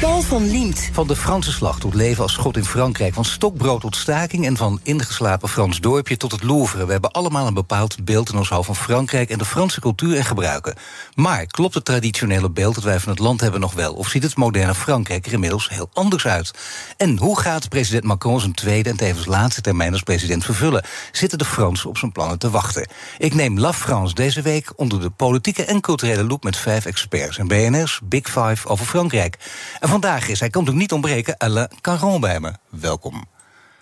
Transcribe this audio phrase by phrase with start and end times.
[0.00, 0.90] Paul van Liemt.
[0.92, 3.14] Van de Franse slag tot leven als schot in Frankrijk.
[3.14, 6.86] Van stokbrood tot staking en van ingeslapen Frans dorpje tot het Louvre.
[6.86, 10.16] We hebben allemaal een bepaald beeld in ons hoofd van Frankrijk en de Franse cultuur
[10.16, 10.74] en gebruiken.
[11.14, 13.94] Maar klopt het traditionele beeld dat wij van het land hebben nog wel?
[13.94, 16.50] Of ziet het moderne Frankrijk er inmiddels heel anders uit?
[16.96, 20.84] En hoe gaat president Macron zijn tweede en tevens laatste termijn als president vervullen?
[21.12, 22.88] Zitten de Fransen op zijn plannen te wachten?
[23.18, 27.38] Ik neem La France deze week onder de politieke en culturele loep met vijf experts
[27.38, 29.36] en BNR's Big Five over Frankrijk.
[29.88, 32.52] Vandaag is, hij kan natuurlijk niet ontbreken, Alain Caron bij me.
[32.68, 33.26] Welkom.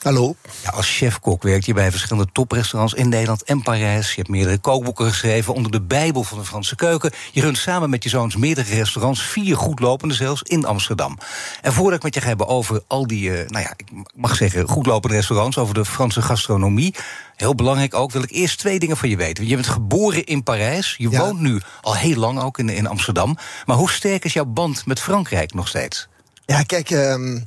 [0.03, 0.37] Hallo.
[0.63, 4.09] Ja, als chefkok werkt je bij verschillende toprestaurants in Nederland en Parijs.
[4.09, 7.13] Je hebt meerdere kookboeken geschreven onder de Bijbel van de Franse keuken.
[7.33, 11.19] Je runt samen met je zoons meerdere restaurants, vier goedlopende zelfs, in Amsterdam.
[11.61, 14.37] En voordat ik met je ga hebben over al die, uh, nou ja, ik mag
[14.37, 16.95] zeggen, goedlopende restaurants, over de Franse gastronomie.
[17.37, 19.47] Heel belangrijk ook, wil ik eerst twee dingen van je weten.
[19.47, 21.21] Je bent geboren in Parijs, je ja.
[21.21, 23.37] woont nu al heel lang ook in, in Amsterdam.
[23.67, 26.09] Maar hoe sterk is jouw band met Frankrijk nog steeds?
[26.47, 27.47] Ja, kijk, um,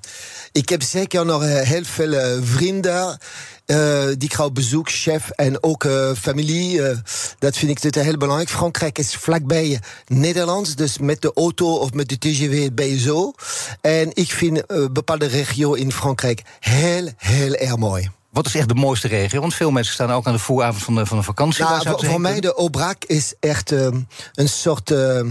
[0.51, 3.17] ik heb zeker nog heel veel uh, vrienden.
[3.65, 6.79] Uh, die ik ga op bezoek, chef en ook uh, familie.
[6.79, 6.97] Uh,
[7.39, 8.49] dat vind ik heel belangrijk.
[8.49, 13.33] Frankrijk is vlakbij Nederland, dus met de auto of met de TGV ben je zo.
[13.81, 18.09] En ik vind bepaalde regio in Frankrijk heel, heel erg mooi.
[18.29, 19.41] Wat is echt de mooiste regio?
[19.41, 21.63] Want veel mensen staan ook aan de vooravond van de, van de vakantie.
[21.63, 23.87] Nou, voor, voor mij de Aubrac is echt uh,
[24.33, 25.21] een soort uh,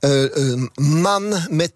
[0.00, 1.70] uh, man met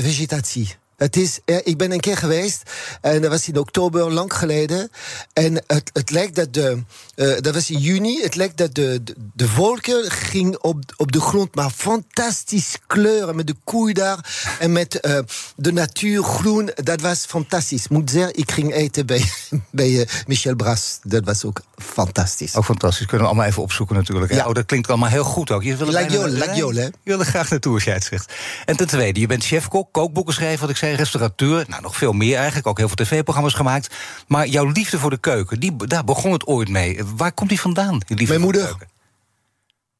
[0.00, 0.76] vegetatie.
[0.98, 2.62] Het is, ik ben een keer geweest
[3.00, 4.90] en dat was in oktober, lang geleden.
[5.32, 6.82] En het, het lijkt dat de,
[7.16, 11.12] uh, dat was in juni, het lijkt dat de, de, de wolken ging op, op
[11.12, 15.18] de grond, maar fantastisch kleuren met de koei daar en met uh,
[15.56, 16.70] de natuur groen.
[16.74, 17.88] Dat was fantastisch.
[17.88, 19.24] Moet zeggen, ik ging eten bij,
[19.70, 20.98] bij uh, Michel Bras.
[21.02, 22.54] Dat was ook fantastisch.
[22.54, 23.06] Ook fantastisch.
[23.06, 24.32] Kunnen we allemaal even opzoeken natuurlijk.
[24.32, 24.46] Ja.
[24.46, 25.62] Oh, dat klinkt allemaal heel goed ook.
[25.62, 26.84] Je wil Lagiol, hè?
[26.84, 28.32] Je wil er graag naartoe als jij het zegt.
[28.64, 31.64] En ten tweede, je bent chefkok, kookboeken schrijven, wat ik zei restaurateur.
[31.68, 32.66] Nou, nog veel meer eigenlijk.
[32.66, 33.94] Ook heel veel tv-programma's gemaakt.
[34.26, 37.00] Maar jouw liefde voor de keuken, die, daar begon het ooit mee.
[37.16, 38.00] Waar komt die vandaan?
[38.06, 38.76] Je Mijn moeder.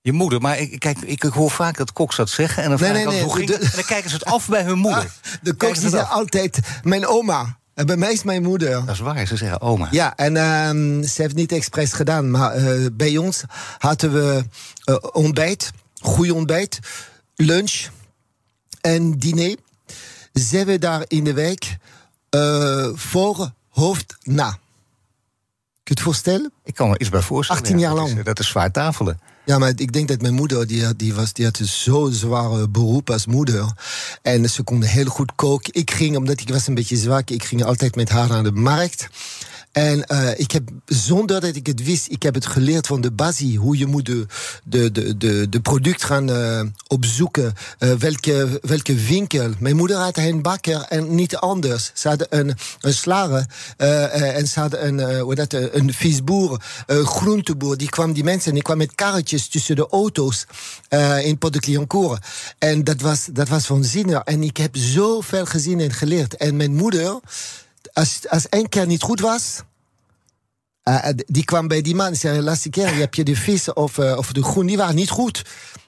[0.00, 2.62] Je moeder, maar ik, kijk, ik hoor vaak dat koks dat zeggen.
[2.62, 4.62] En dan, nee, nee, nee, hoe ging, de, en dan kijken ze het af bij
[4.62, 5.12] hun moeder.
[5.43, 7.59] De koks die zeggen altijd mijn oma.
[7.75, 8.70] En bij mij is mijn moeder.
[8.70, 9.88] Dat is waar, ze zeggen oma.
[9.91, 12.31] Ja, en uh, ze heeft niet expres gedaan.
[12.31, 13.43] Maar uh, bij ons
[13.78, 14.44] hadden we
[14.84, 15.70] uh, ontbijt,
[16.00, 16.78] goede ontbijt,
[17.37, 17.87] lunch
[18.81, 19.56] en diner
[20.38, 21.76] zijn daar in de week
[22.31, 24.50] uh, voor hoofd na.
[24.50, 24.60] Kun
[25.82, 26.53] je het voorstellen?
[26.65, 27.62] Ik kan me iets bij voorstellen.
[27.62, 28.09] 18 jaar lang.
[28.09, 29.21] Dat is, dat is zwaar tafelen.
[29.44, 32.69] Ja, maar ik denk dat mijn moeder, die, die, was, die had een zo zware
[32.69, 33.72] beroep als moeder.
[34.22, 35.75] En ze kon heel goed koken.
[35.75, 38.53] Ik ging, omdat ik was een beetje zwak, ik ging altijd met haar naar de
[38.53, 39.09] markt.
[39.78, 43.11] En uh, ik heb, zonder dat ik het wist, ik heb het geleerd van de
[43.11, 43.56] basis.
[43.56, 44.27] Hoe je moet de,
[44.65, 47.55] de, de, de, product gaan uh, opzoeken.
[47.78, 49.50] Uh, welke, welke winkel.
[49.59, 51.91] Mijn moeder had een bakker en niet anders.
[51.94, 53.47] Ze hadden een, een slager
[53.77, 57.77] en ze hadden een, hoe dat, een visboer, groenteboer.
[57.77, 60.47] Die kwam die mensen, die kwam met karretjes tussen de auto's
[61.22, 62.27] in Pot de Cliancourt.
[62.59, 63.71] En dat was, dat was.
[64.25, 66.37] En ik heb zoveel gezien en geleerd.
[66.37, 67.21] En mijn moeder
[67.93, 69.62] als, als één keer niet goed was.
[70.88, 73.99] Uh, die kwam bij die man en zei: Laatste keer heb je de vis of,
[73.99, 75.43] uh, of de groen, die waren niet goed.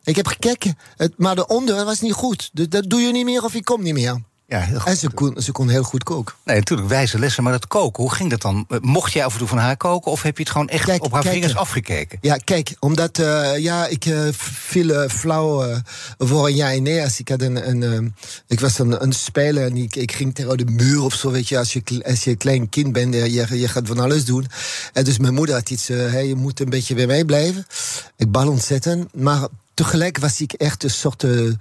[0.04, 2.50] Ik heb gekeken, het, maar de onder was niet goed.
[2.52, 4.20] Dus dat doe je niet meer of ik kom niet meer.
[4.50, 4.88] Ja, heel goed.
[4.88, 6.34] En ze kon, ze kon heel goed koken.
[6.44, 7.42] Nee, natuurlijk, wijze lessen.
[7.42, 8.66] Maar dat koken, hoe ging dat dan?
[8.80, 10.12] Mocht jij af en toe van haar koken...
[10.12, 12.18] of heb je het gewoon echt kijk, op haar kijk, vingers afgekeken?
[12.20, 15.80] Ja, kijk, omdat uh, ja, ik uh, viel uh, flauw
[16.18, 18.14] voor een jaar in Als ik, had een, een,
[18.46, 21.30] ik was een, een speler en ik, ik ging tegen de muur of zo.
[21.30, 24.24] Weet je, als je, als je een klein kind bent, je, je gaat van alles
[24.24, 24.46] doen.
[24.92, 27.66] En dus mijn moeder had iets, hey, je moet een beetje bij mij blijven.
[28.16, 29.14] Ik bal ontzettend.
[29.14, 31.52] Maar tegelijk was ik echt een soort uh,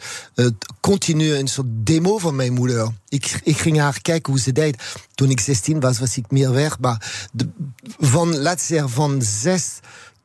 [0.80, 2.92] continu een soort demo van mijn moeder.
[3.10, 4.84] Ik, ik ging haar kijken hoe ze deed.
[5.16, 6.80] Toen ik 16 was, was ik meer weg.
[6.80, 7.50] Maar de,
[8.00, 9.80] van, laat zeggen, van 6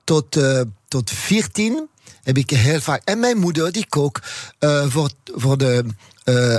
[0.04, 1.88] tot, uh, tot 14
[2.22, 3.02] heb ik heel vaak.
[3.04, 4.22] En mijn moeder, die kook
[4.60, 5.84] uh, voor, voor de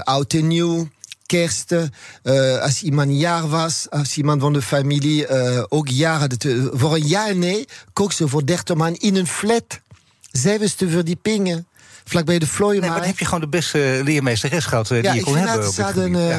[0.04, 0.88] oud en nieuw
[1.25, 5.89] kerst, uh, als iemand jaar was, als iemand van de familie uh, ook.
[5.89, 9.80] Het, voor een jaar nee, kookte ze voor 30 man in een flat.
[10.38, 11.68] Zevenste verdiepingen
[12.06, 12.81] vlakbij de Vlooien.
[12.81, 15.72] Nee, maar dan heb je gewoon de beste leermeesteres gehad die je kon hebben.
[15.72, 16.38] Ze hadden uh,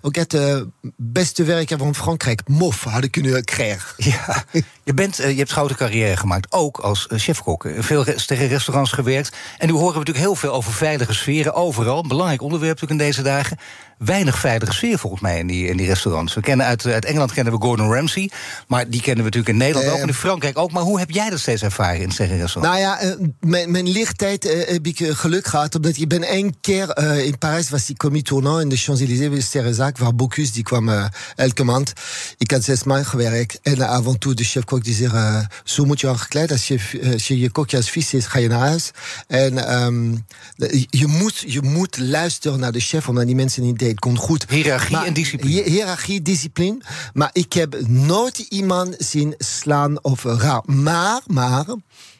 [0.00, 0.60] ook het uh,
[0.96, 3.94] beste werker van Frankrijk, Mof, hadden kunnen krijgen.
[3.96, 4.44] Ja,
[4.84, 7.68] je, bent, uh, je hebt grote carrière gemaakt, ook als chefkok.
[7.78, 9.36] Veel tegen restaurants gewerkt.
[9.58, 12.02] En nu horen we natuurlijk heel veel over veilige sferen overal.
[12.02, 13.58] Een belangrijk onderwerp natuurlijk in deze dagen
[13.98, 16.34] weinig veilige sfeer volgens mij in die, in die restaurants.
[16.34, 18.30] We kennen uit, uit Engeland kennen we Gordon Ramsay,
[18.66, 20.72] maar die kennen we natuurlijk in Nederland ook en in Frankrijk ook.
[20.72, 22.54] Maar hoe heb jij dat steeds ervaren in het restaurant?
[22.54, 27.38] Nou ja, mijn, mijn lichttijd heb ik geluk gehad, omdat ik ben één keer in
[27.38, 31.92] Parijs was die commis tournant in de Champs-Élysées, sterrenzaak, waar Bocuse die kwam elke maand.
[32.38, 36.00] Ik had zes maanden gewerkt en af en toe de chef-kok die zegt, zo moet
[36.00, 36.80] je al gekleed, als je,
[37.12, 38.90] als je je kokje als vies is, ga je naar huis.
[39.26, 40.24] En um,
[40.90, 44.46] je, moet, je moet luisteren naar de chef, omdat die mensen niet het komt goed.
[44.48, 45.62] Hierarchie maar, en discipline.
[45.62, 46.80] Hiërarchie, discipline.
[47.12, 50.62] Maar ik heb nooit iemand zien slaan of raar.
[50.64, 51.64] Maar, maar.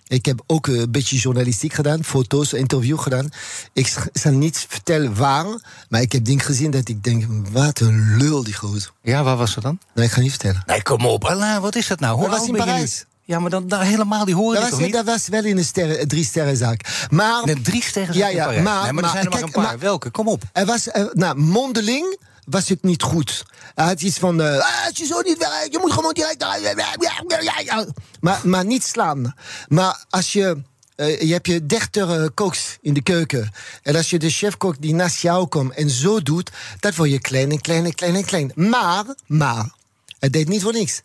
[0.09, 3.29] Ik heb ook een beetje journalistiek gedaan, foto's, interview gedaan.
[3.73, 5.47] Ik zal niet vertellen waar,
[5.89, 8.93] maar ik heb dingen gezien dat ik denk: wat een lul die groot.
[9.03, 9.79] Ja, waar was dat dan?
[9.95, 10.63] Nee, ik ga niet vertellen.
[10.67, 11.25] Nee, kom op.
[11.25, 12.19] Allah, wat is dat nou?
[12.19, 13.05] Hoe dat was in Parijs.
[13.23, 14.93] Ja, maar dan, dan helemaal, die horen dat was, niet?
[14.93, 17.07] Dat was wel in een sterren, drie sterrenzaak.
[17.11, 19.63] Maar, een drie sterrenzaak ja, ja, maar, nee, maar, er zijn er maar een paar.
[19.63, 20.11] Maar, Welke?
[20.11, 20.43] Kom op.
[20.53, 22.19] Er was, uh, nou, mondeling
[22.51, 23.45] was het niet goed.
[23.75, 26.45] Hij had iets van, uh, als je zo niet werkt, je moet gewoon direct...
[28.21, 29.35] Maar, maar niet slaan.
[29.69, 30.63] Maar als je...
[30.97, 33.53] Uh, je hebt je dertig uh, kooks in de keuken.
[33.83, 36.51] En als je de chefkok die naast jou komt en zo doet,
[36.81, 38.53] dat word je klein en klein en klein en klein.
[38.55, 39.71] Maar, maar,
[40.19, 41.01] het deed niet voor niks.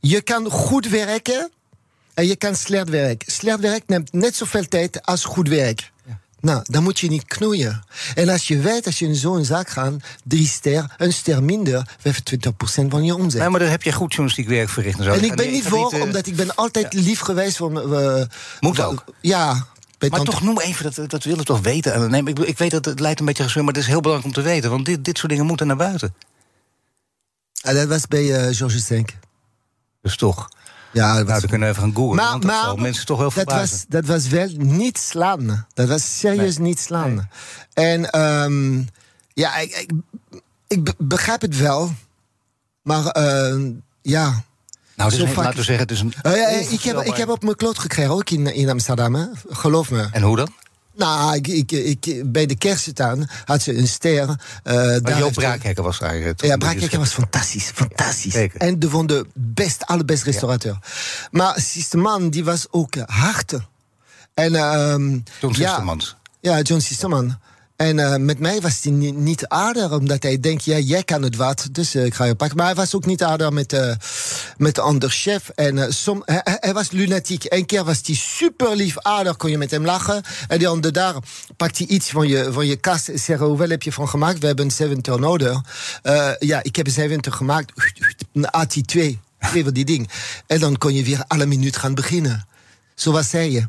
[0.00, 1.50] Je kan goed werken
[2.14, 3.32] en je kan slecht werken.
[3.32, 5.90] Slecht werk neemt net zoveel tijd als goed werk.
[6.40, 7.84] Nou, dan moet je niet knoeien.
[8.14, 9.92] En als je weet, als je in zo'n zaak gaat,
[10.24, 12.02] drie ster, een ster minder, 25%
[12.88, 13.40] van je omzet.
[13.40, 14.98] Ja, maar dan heb je goed journalistiek werk verricht.
[14.98, 15.10] En, zo.
[15.10, 16.02] en ik ben niet voor, uh...
[16.02, 17.00] omdat ik ben altijd ja.
[17.00, 17.60] lief geweest.
[17.60, 18.22] Uh,
[18.60, 19.04] moet ook.
[19.20, 19.66] Ja,
[20.10, 22.10] maar toch noem even, dat, dat willen we toch weten.
[22.10, 24.36] Nee, ik, ik weet dat het lijkt een beetje gezeur, maar het is heel belangrijk
[24.36, 24.70] om te weten.
[24.70, 26.14] Want dit, dit soort dingen moeten naar buiten.
[27.62, 29.14] Ah, dat was bij uh, Georges Senk.
[30.02, 30.48] Dus toch.
[30.92, 32.16] Ja, nou, dan kunnen we even gaan googlen.
[32.16, 35.66] Maar, want dat maar mensen toch wel dat was, dat was wel niet slaan.
[35.74, 36.68] Dat was serieus nee.
[36.68, 37.14] niet slaan.
[37.14, 37.24] Nee.
[37.74, 38.88] En um,
[39.32, 39.90] ja, ik, ik,
[40.66, 41.92] ik, begrijp het wel.
[42.82, 43.70] Maar uh,
[44.02, 44.42] ja.
[44.96, 46.14] Nou, dus laten we zeggen, het is een.
[46.22, 49.24] Uh, ja, ik, heb, ik heb op mijn kloot gekregen, ook in, in Amsterdam, hè.
[49.48, 50.08] geloof me.
[50.12, 50.48] En hoe dan?
[50.98, 54.40] Nou, ik, ik, ik, bij de kersttuin had ze een ster.
[54.64, 56.44] Uh, Joop Braakhekker was eigenlijk.
[56.44, 57.70] Ja, Braakhekker was fantastisch.
[57.74, 58.34] Fantastisch.
[58.34, 60.78] Ja, en de, van de best, allerbest restaurateur.
[60.80, 60.88] Ja.
[61.30, 63.54] Maar Sisterman, die was ook hard.
[64.34, 65.54] En, um, John.
[65.56, 65.96] Ja,
[66.40, 67.38] ja, John Sisterman.
[67.78, 71.36] En uh, met mij was hij niet, aardig, omdat hij denkt, ja, jij kan het
[71.36, 72.56] wat, dus uh, ik ga je pakken.
[72.56, 73.92] Maar hij was ook niet aardig met, uh,
[74.56, 75.48] met de andere chef.
[75.48, 77.44] En som, hij, hij, was lunatiek.
[77.48, 80.22] Eén keer was hij super lief aardig, kon je met hem lachen.
[80.48, 81.14] En die andere daar
[81.56, 84.38] pakt hij iets van je, van je kast en zegt, hoeveel heb je van gemaakt?
[84.38, 85.60] We hebben een 70 nodig.
[86.38, 87.72] ja, ik heb een 70 gemaakt.
[88.42, 89.20] Had hij twee,
[89.50, 90.06] twee van die dingen.
[90.46, 92.46] En dan kon je weer alle minuut gaan beginnen.
[92.94, 93.68] Zo was hij.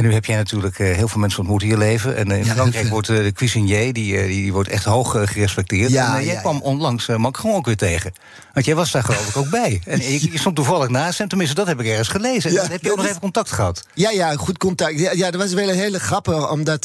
[0.00, 2.16] En nu heb jij natuurlijk uh, heel veel mensen ontmoet in je leven.
[2.16, 5.10] En uh, in ja, Frankrijk wordt uh, de cuisinier, die, die, die, wordt echt hoog
[5.10, 5.90] gerespecteerd.
[5.90, 8.12] Ja, en jij ja, kwam onlangs Macron ook weer tegen.
[8.52, 9.80] Want jij was daar geloof ik ook bij.
[9.84, 12.50] En je, stond toevallig naast hem, tenminste dat heb ik ergens gelezen.
[12.50, 13.86] En heb je ook nog even contact gehad?
[13.94, 14.98] Ja, ja, goed contact.
[14.98, 16.84] Ja, ja dat was wel een hele grappig, omdat...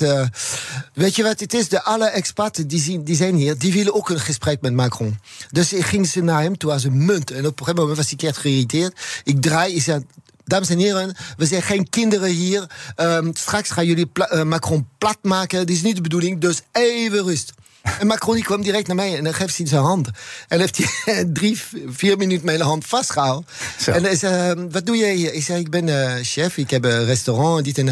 [0.94, 1.70] weet je wat het is?
[1.70, 5.20] De alle expaten die, zien, die zijn hier, die willen ook een gesprek met Macron.
[5.52, 7.32] Dus ik ging ze naar hem toe als een munt.
[7.32, 9.00] En op een gegeven moment was ik echt geïrriteerd.
[9.24, 10.06] Ik draai, ik zei
[10.46, 12.70] dames en heren, we zijn geen kinderen hier.
[12.98, 15.58] Um, straks gaan jullie pla uh, Macron plat maken.
[15.58, 17.54] Dat is niet de bedoeling, dus even rust.
[18.00, 20.10] En Macron die kwam direct naar mij en dan geeft hij zijn hand.
[20.48, 23.50] En heeft hij drie, vier minuten mijn hand vastgehouden.
[23.80, 23.92] Zo.
[23.92, 25.34] En hij zei, uh, wat doe jij hier?
[25.34, 27.66] Ik zei, ik ben uh, chef, ik heb een restaurant.
[27.66, 27.86] Dit en,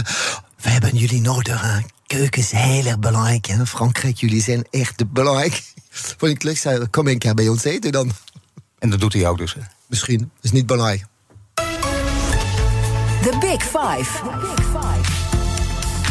[0.62, 1.62] we hebben jullie nodig.
[1.62, 1.80] Hè?
[2.08, 3.56] Keuken is heel erg belangrijk.
[3.66, 5.64] Frankrijk, jullie zijn echt belangrijk.
[5.90, 8.12] Vond ik leuk, zei, kom een keer bij ons eten dan.
[8.80, 9.54] En dat doet hij ook dus?
[9.54, 9.62] Hè?
[9.88, 11.06] Misschien, is niet belangrijk.
[13.24, 14.26] The Big Five.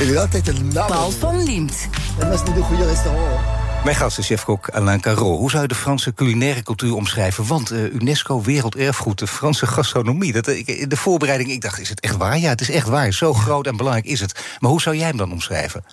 [0.01, 0.87] Ik heb altijd een naam.
[0.87, 1.89] Paul van Liemt.
[2.19, 3.41] Dat was niet een goede restaurant.
[3.85, 5.39] Mijn gast is chefkok Alain Carrot.
[5.39, 7.47] Hoe zou je de Franse culinaire cultuur omschrijven?
[7.47, 10.33] Want uh, UNESCO Werelderfgoed, de Franse gastronomie.
[10.33, 12.39] Dat, uh, de voorbereiding, ik dacht, is het echt waar?
[12.39, 13.13] Ja, het is echt waar.
[13.13, 14.41] Zo groot en belangrijk is het.
[14.59, 15.85] Maar hoe zou jij hem dan omschrijven?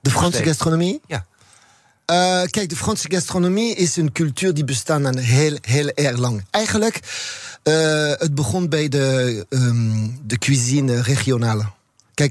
[0.00, 1.00] De Franse gastronomie?
[1.06, 1.24] Ja.
[2.10, 6.44] Uh, kijk, de Franse gastronomie is een cultuur die bestaat al heel, heel erg lang.
[6.50, 7.00] Eigenlijk,
[8.18, 11.64] het begon bij de, um, de cuisine regionale.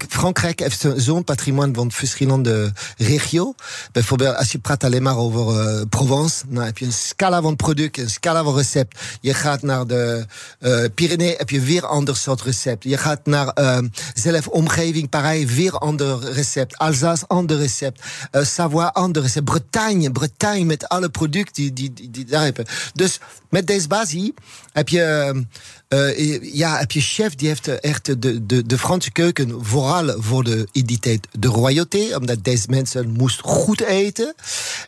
[0.09, 3.53] Frankrijk heeft zo'n patrimoine van verschillende regio.
[3.91, 7.55] Bijvoorbeeld, als je praat alleen maar over uh, Provence, dan heb je een scala van
[7.55, 8.99] product, een scala van recept.
[9.21, 10.25] Je gaat naar de
[10.59, 12.83] uh, Pyrenee, heb je weer ander soort recept.
[12.83, 13.77] Je gaat naar uh,
[14.13, 16.77] zelf omgeving, Parijs, weer ander recept.
[16.77, 18.01] Alsace, ander recept.
[18.31, 19.45] Uh, Savoie, ander recept.
[19.45, 22.65] Bretagne, Bretagne met alle producten die, die, die, die daar hebben.
[22.93, 23.19] Dus
[23.49, 24.31] met deze basis
[24.71, 25.45] heb je,
[25.89, 30.43] uh, ja, heb je chef die heeft echt de, de, de Franse keuken vooral voor
[30.43, 34.35] de identiteit de royauté, omdat deze mensen moesten goed eten.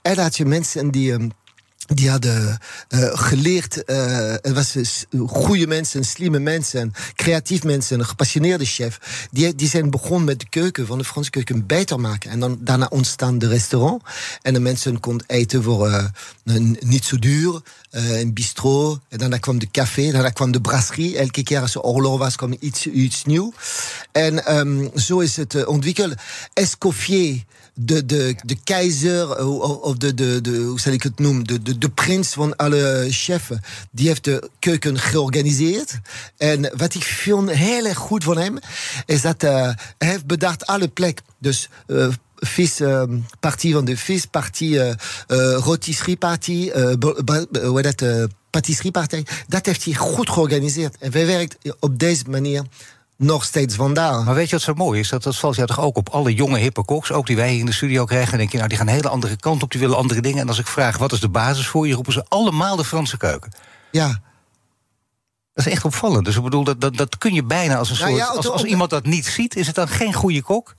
[0.01, 1.31] En dat je mensen die um,
[1.93, 2.57] die hadden
[2.89, 4.75] uh, geleerd, uh, het was
[5.27, 9.27] goede mensen, slimme mensen, creatief mensen, een gepassioneerde chef.
[9.31, 12.29] Die, die zijn begonnen met de keuken van de Franse keuken beter maken.
[12.29, 14.03] En dan, daarna ontstaan de restaurant.
[14.41, 16.05] En de mensen konden eten voor uh,
[16.79, 19.00] niet zo duur, een bistro.
[19.10, 21.17] En daarna kwam de café, daarna kwam de brasserie.
[21.17, 23.53] Elke keer als er oorlog was, kwam iets, iets nieuws.
[24.12, 26.13] En um, zo is het ontwikkeld.
[26.53, 29.45] Escoffier de, de, de keizer,
[29.81, 33.07] of de, de, de, hoe zal ik het noemen, de, de, de prins van alle
[33.09, 33.61] chefen,
[33.91, 35.99] die heeft de keuken georganiseerd.
[36.37, 38.59] En wat ik vind heel erg goed van hem,
[39.05, 39.51] is dat uh,
[39.97, 41.21] hij heeft bedacht alle plek.
[41.39, 42.07] Dus uh,
[43.73, 44.95] van de vispartie, uh, uh,
[45.57, 48.03] rotisseriepartie, hoe dat,
[48.49, 49.25] patisseriepartij.
[49.47, 50.97] Dat heeft hij goed georganiseerd.
[50.99, 52.63] En wij werkt op deze manier
[53.21, 54.25] nog steeds vandaag.
[54.25, 55.09] Maar weet je wat zo mooi is?
[55.09, 57.59] Dat, dat valt jou toch ook op alle jonge hippe koks, ook die wij hier
[57.59, 58.31] in de studio krijgen.
[58.31, 60.39] En denk je, nou, die gaan een hele andere kant op, die willen andere dingen.
[60.39, 63.17] En als ik vraag, wat is de basis voor je, roepen ze allemaal de Franse
[63.17, 63.51] keuken.
[63.91, 64.21] Ja.
[65.53, 66.25] Dat is echt opvallend.
[66.25, 68.09] Dus ik bedoel, dat, dat, dat kun je bijna als een soort.
[68.09, 70.75] Nou ja, als, als iemand dat niet ziet, is het dan geen goede kok?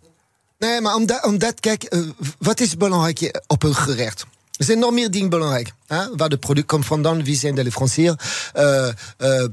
[0.58, 4.26] Nee, maar omdat, omdat kijk, uh, wat is belangrijk op een gerecht?
[4.56, 5.72] Er zijn nog meer dingen belangrijk.
[5.86, 6.16] Hè?
[6.16, 8.14] Waar de product komt vandaan, wie zijn de leveranciers.
[8.56, 9.44] Uh, uh,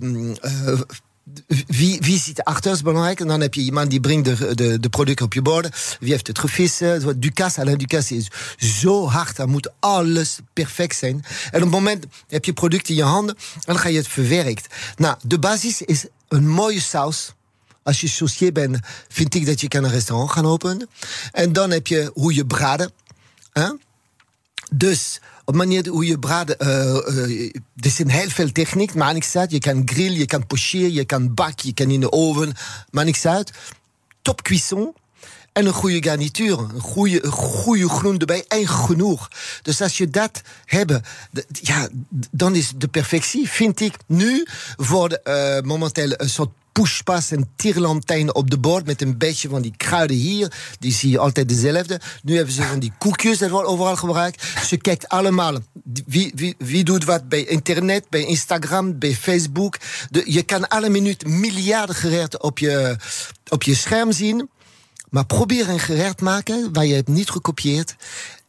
[1.67, 3.19] wie, wie zit achter is belangrijk.
[3.19, 5.97] En dan heb je iemand die brengt de, de, de producten op je bord.
[5.99, 7.19] Wie heeft het gevissen?
[7.19, 9.35] Ducasse, Alain Ducasse is zo hard.
[9.35, 11.25] Dan moet alles perfect zijn.
[11.51, 13.35] En op het moment heb je product in je handen.
[13.35, 14.75] En dan ga je het verwerkt.
[14.95, 17.33] Nou, de basis is een mooie saus.
[17.83, 20.89] Als je saucier bent, vind ik dat je kan een restaurant gaan openen.
[21.31, 22.91] En dan heb je hoe je braden.
[23.51, 23.69] Hè?
[24.71, 25.19] Dus
[25.49, 26.55] op manier hoe je braden.
[26.59, 29.51] Uh, uh, er zijn heel veel techniek, maar niks uit.
[29.51, 32.53] Je kan grillen, je kan pocheren, je kan bakken, je kan in de oven.
[32.91, 33.51] Maar niks uit.
[34.21, 34.93] Top cuisson.
[35.53, 36.59] En een goede garnituur.
[36.59, 38.45] Een goede, een goede groente erbij.
[38.47, 39.27] En genoeg.
[39.61, 40.99] Dus als je dat hebt,
[41.51, 41.89] ja,
[42.31, 44.45] dan is de perfectie, vind ik, nu
[44.77, 45.21] voor de,
[45.63, 49.73] uh, momenteel een soort pushpas en tierlantijn op de bord met een beetje van die
[49.77, 50.51] kruiden hier.
[50.79, 51.99] Die zie je altijd dezelfde.
[52.23, 54.43] Nu hebben ze van die koekjes, dat wordt overal gebruikt.
[54.67, 55.57] Ze kijkt allemaal
[56.05, 59.77] wie, wie, wie doet wat bij internet, bij Instagram, bij Facebook.
[60.09, 62.95] De, je kan alle minuut miljarden gerechten op je,
[63.49, 64.49] op je scherm zien.
[65.09, 67.95] Maar probeer een gerecht maken waar je het niet gekopieerd.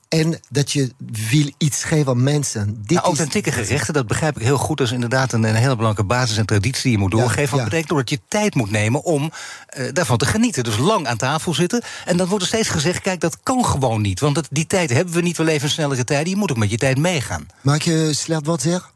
[0.09, 0.93] En dat je
[1.31, 2.75] wil iets geven aan mensen.
[2.79, 4.79] Dit nou, authentieke gerechten, dat begrijp ik heel goed.
[4.79, 7.43] Dat is inderdaad een, een hele belangrijke basis en traditie die je moet doorgeven.
[7.43, 7.57] Ja, ja.
[7.57, 9.33] Dat betekent dat je tijd moet nemen om
[9.79, 10.65] uh, daarvan te genieten.
[10.65, 11.83] Dus lang aan tafel zitten.
[12.05, 14.21] En dan wordt er steeds gezegd: kijk, dat kan gewoon niet.
[14.21, 15.37] Want het, die tijd hebben we niet.
[15.37, 16.31] We leven in snellere tijden.
[16.31, 17.47] Je moet ook met je tijd meegaan.
[17.61, 18.93] Maak je slecht wat zeg?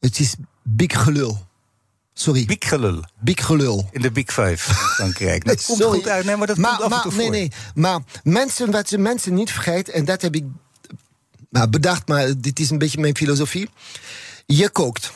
[0.00, 1.45] Het is big gelul.
[2.18, 2.44] Sorry.
[2.44, 3.04] Big gelul.
[3.20, 3.88] Big gelul.
[3.90, 5.44] In de Big Five Frankrijk.
[5.44, 5.98] Dat komt Sorry.
[5.98, 8.98] goed uit, nee, maar dat maar, komt af maar, Nee, nee, maar mensen, wat ze
[8.98, 9.94] mensen niet vergeten...
[9.94, 10.44] en dat heb ik
[11.50, 13.68] nou, bedacht, maar dit is een beetje mijn filosofie.
[14.46, 15.12] Je kookt.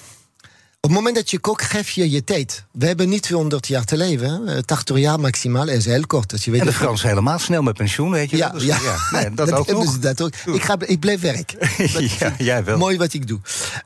[0.82, 2.64] Op het moment dat je kookt, geef je je tijd.
[2.72, 4.46] We hebben niet 200 jaar te leven.
[4.46, 4.62] Hè?
[4.62, 6.32] 80 jaar maximaal is heel kort.
[6.32, 8.78] Als je weet en de Frans helemaal snel met pensioen, weet je Ja, dus, ja.
[8.82, 8.96] ja.
[9.10, 9.99] Nee, dat, dat ook nog.
[9.99, 10.34] Dat ook.
[10.34, 11.54] Ik, ga, ik blijf werk.
[12.18, 12.78] ja, jij wel.
[12.78, 13.40] Mooi wat ik doe.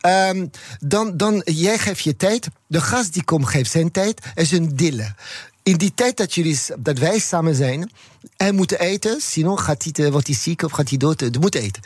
[0.06, 2.48] Um, dan, dan, jij geeft je tijd.
[2.66, 4.20] De gast die komt, geeft zijn tijd.
[4.34, 5.14] is een dille.
[5.62, 7.90] In die tijd dat, jullie, dat wij samen zijn,
[8.36, 9.20] hij moet eten.
[9.20, 11.20] Sinon gaat hij, wordt hij ziek of gaat hij dood.
[11.20, 11.82] Hij moet eten.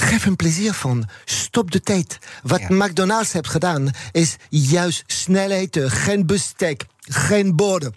[0.00, 1.08] Geef hem plezier van.
[1.24, 2.18] Stop de tijd.
[2.42, 2.66] Wat ja.
[2.70, 7.94] McDonald's heeft gedaan, is juist snelheid, eh, geen bestek, geen borden.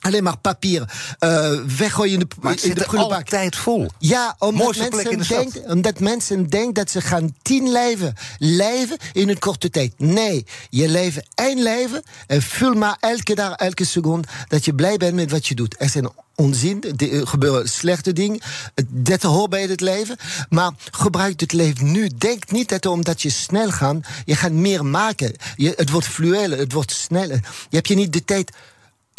[0.00, 0.92] Alleen maar papier.
[1.20, 3.18] Uh, weggooien in de, maar het in de prullenbak.
[3.18, 3.90] altijd vol.
[3.98, 9.38] Ja, omdat mensen, denkt, omdat mensen denken dat ze gaan tien leven leven in een
[9.38, 9.92] korte tijd.
[9.96, 14.96] Nee, je leven één leven en vul maar elke dag, elke seconde dat je blij
[14.96, 15.74] bent met wat je doet.
[15.78, 18.40] Er zijn onzin, er gebeuren slechte dingen.
[18.88, 20.16] Dat hoort bij het leven.
[20.48, 22.08] Maar gebruik het leven nu.
[22.18, 25.34] Denk niet dat omdat je snel gaat, je gaat meer maken.
[25.56, 27.40] Je, het wordt fluweel, het wordt sneller.
[27.68, 28.52] Je hebt je niet de tijd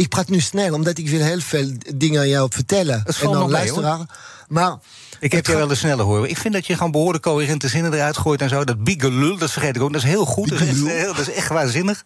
[0.02, 3.02] ik praat nu snel, omdat ik wil heel veel dingen aan jou vertellen.
[3.06, 4.10] Dat en dan luisteren.
[4.48, 4.78] Maar
[5.20, 6.30] ik heb je wel eens sneller horen.
[6.30, 8.64] Ik vind dat je gewoon behoorlijk coherente zinnen eruit gooit en zo.
[8.64, 9.94] Dat bigelul, dat vergeet ik ook.
[9.94, 10.50] Dat is heel goed.
[10.50, 12.04] Dat is echt, dat is echt waanzinnig.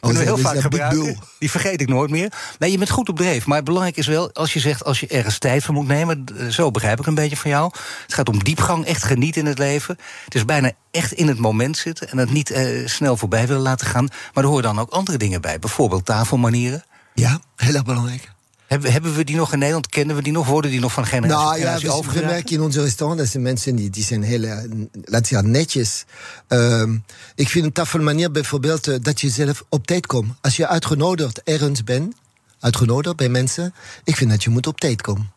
[0.00, 1.22] Kunnen we heel dat is vaak een big gebruiken.
[1.38, 2.32] Die vergeet ik nooit meer.
[2.58, 3.46] Nee, je bent goed op dreef.
[3.46, 6.24] Maar belangrijk is wel, als je zegt, als je ergens tijd voor moet nemen...
[6.24, 7.72] d- zo begrijp ik een beetje van jou.
[8.02, 9.98] Het gaat om diepgang, echt genieten in het leven.
[10.24, 12.10] Het is bijna echt in het moment zitten...
[12.10, 14.08] en het niet eh, snel voorbij willen laten gaan.
[14.34, 15.58] Maar er horen dan ook andere dingen bij.
[15.58, 16.84] Bijvoorbeeld tafelmanieren.
[17.14, 18.30] Ja, heel erg belangrijk.
[18.66, 19.86] Hebben, hebben we die nog in Nederland?
[19.88, 20.46] Kennen we die nog?
[20.46, 22.34] Worden die nog van generatie Nou tot ja, generatie we, we overgedragen?
[22.36, 24.56] merken in onze restaurant dat zijn mensen die, die zijn heel, eh,
[25.04, 26.04] zeggen, netjes.
[26.46, 26.96] Ehm,
[27.34, 30.32] ik vind een tafelmanier bijvoorbeeld eh, dat je zelf op tijd komt.
[30.40, 32.14] Als je uitgenodigd ergens bent,
[32.60, 33.74] uitgenodigd bij mensen,
[34.04, 35.30] ik vind dat je moet op tijd komen.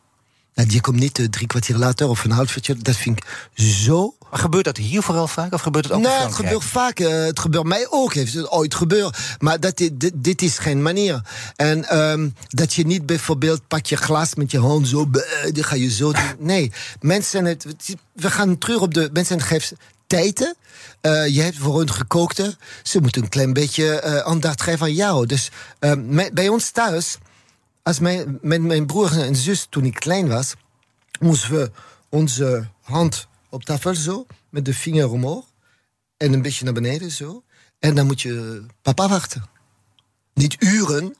[0.55, 2.75] Nou, je komt niet eh, drie kwartier later of een half uurtje.
[2.75, 5.53] Dat vind ik zo Maar gebeurt dat hier vooral vaak?
[5.53, 6.49] Of gebeurt het ook nee, in het Frankrijk?
[6.61, 6.99] gebeurt vaak.
[6.99, 8.13] eh, het gebeurt mij ook.
[8.13, 9.17] Heeft het ooit gebeurd.
[9.39, 11.21] Maar dat, dit, dit is geen manier.
[11.55, 15.09] En ehm, dat je niet bijvoorbeeld pak je glas met je hand zo.
[15.51, 16.23] Die ga je zo doen.
[16.53, 17.45] Nee, mensen.
[17.45, 17.65] Het,
[18.13, 19.09] we gaan terug op de.
[19.13, 20.55] Mensen geven tijden.
[21.01, 22.57] Eh, je hebt voor hun gekookte.
[22.83, 25.25] Ze moeten een klein beetje aandacht geven aan jou.
[25.25, 27.17] Dus ehm, bij ons thuis.
[27.83, 30.53] Als mijn, mijn broer en zus toen ik klein was,
[31.19, 31.71] moesten we
[32.09, 35.45] onze hand op tafel zo, met de vinger omhoog.
[36.17, 37.43] En een beetje naar beneden zo.
[37.79, 39.49] En dan moet je papa wachten.
[40.33, 41.15] Niet uren.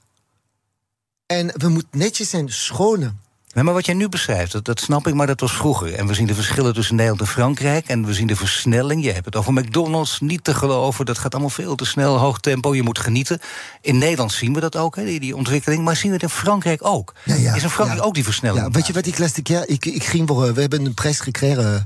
[1.25, 3.21] En we moeten netjes zijn, schonen.
[3.53, 5.93] Nee, maar wat jij nu beschrijft, dat, dat snap ik, maar dat was vroeger.
[5.93, 7.87] En we zien de verschillen tussen Nederland en Frankrijk.
[7.87, 9.03] En we zien de versnelling.
[9.03, 11.05] Je hebt het over McDonald's, niet te geloven.
[11.05, 12.75] Dat gaat allemaal veel te snel, hoog tempo.
[12.75, 13.39] Je moet genieten.
[13.81, 15.83] In Nederland zien we dat ook, hè, die, die ontwikkeling.
[15.83, 17.13] Maar zien we het in Frankrijk ook?
[17.23, 18.07] Ja, ja, is in Frankrijk ja.
[18.07, 18.65] ook die versnelling?
[18.65, 19.69] Ja, weet je wat ik laatste keer...
[19.69, 20.47] Ik, ik ging voor...
[20.47, 21.81] eh, We hebben een prijs gekregen eh,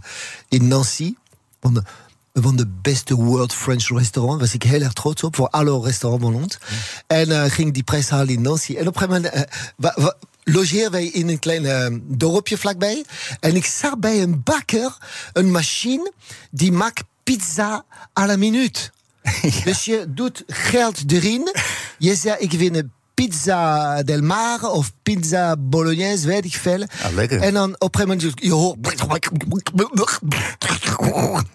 [0.50, 1.14] in Nancy.
[1.62, 1.84] Van de,
[2.34, 4.40] van de beste World French restaurant.
[4.40, 5.36] Was ik heel erg trots op.
[5.36, 6.58] Voor alle restaurants van ons.
[7.08, 8.76] En eh, ging die prijs halen in Nancy.
[8.76, 9.48] En op een gegeven moment...
[9.78, 10.16] wa- wa-
[10.54, 13.06] logeerden wij in een klein eh, dorpje vlakbij.
[13.40, 14.98] En ik zag bij een bakker
[15.34, 16.12] een machine...
[16.52, 17.86] die maakt pizza
[18.20, 18.92] à la minuut.
[19.64, 21.54] Dus je doet geld erin.
[21.98, 26.86] Je zegt, ik wil een pizza del mar of pizza bolognese, weet ik veel.
[27.02, 27.42] Ah, lekker.
[27.42, 28.78] En dan op een gegeven moment, je hoort...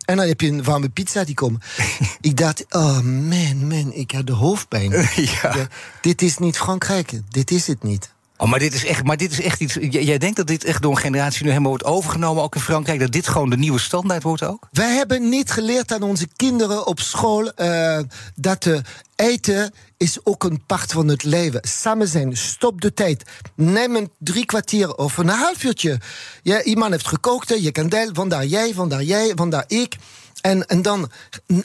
[0.05, 1.65] En dan heb je een warme pizza die komt.
[2.21, 4.91] ik dacht, oh man, man, ik had de hoofdpijn.
[5.43, 5.69] Ja.
[6.01, 8.11] Dit is niet Frankrijk, dit is het niet.
[8.43, 9.77] Oh, maar dit is echt, maar dit is echt iets.
[9.81, 13.01] Jij denkt dat dit echt door een generatie nu helemaal wordt overgenomen, ook in Frankrijk,
[13.01, 14.69] dat dit gewoon de nieuwe standaard wordt ook?
[14.71, 17.99] Wij hebben niet geleerd aan onze kinderen op school eh,
[18.35, 18.79] dat eh,
[19.17, 21.61] eten is ook een part van het leven.
[21.63, 23.23] Samen zijn, stop de tijd.
[23.55, 26.01] Neem een drie kwartier of een half uurtje.
[26.43, 29.97] Ja, iemand heeft gekookt, je kan delen, vandaar jij, vandaar jij, vandaar ik.
[30.41, 31.11] En, en dan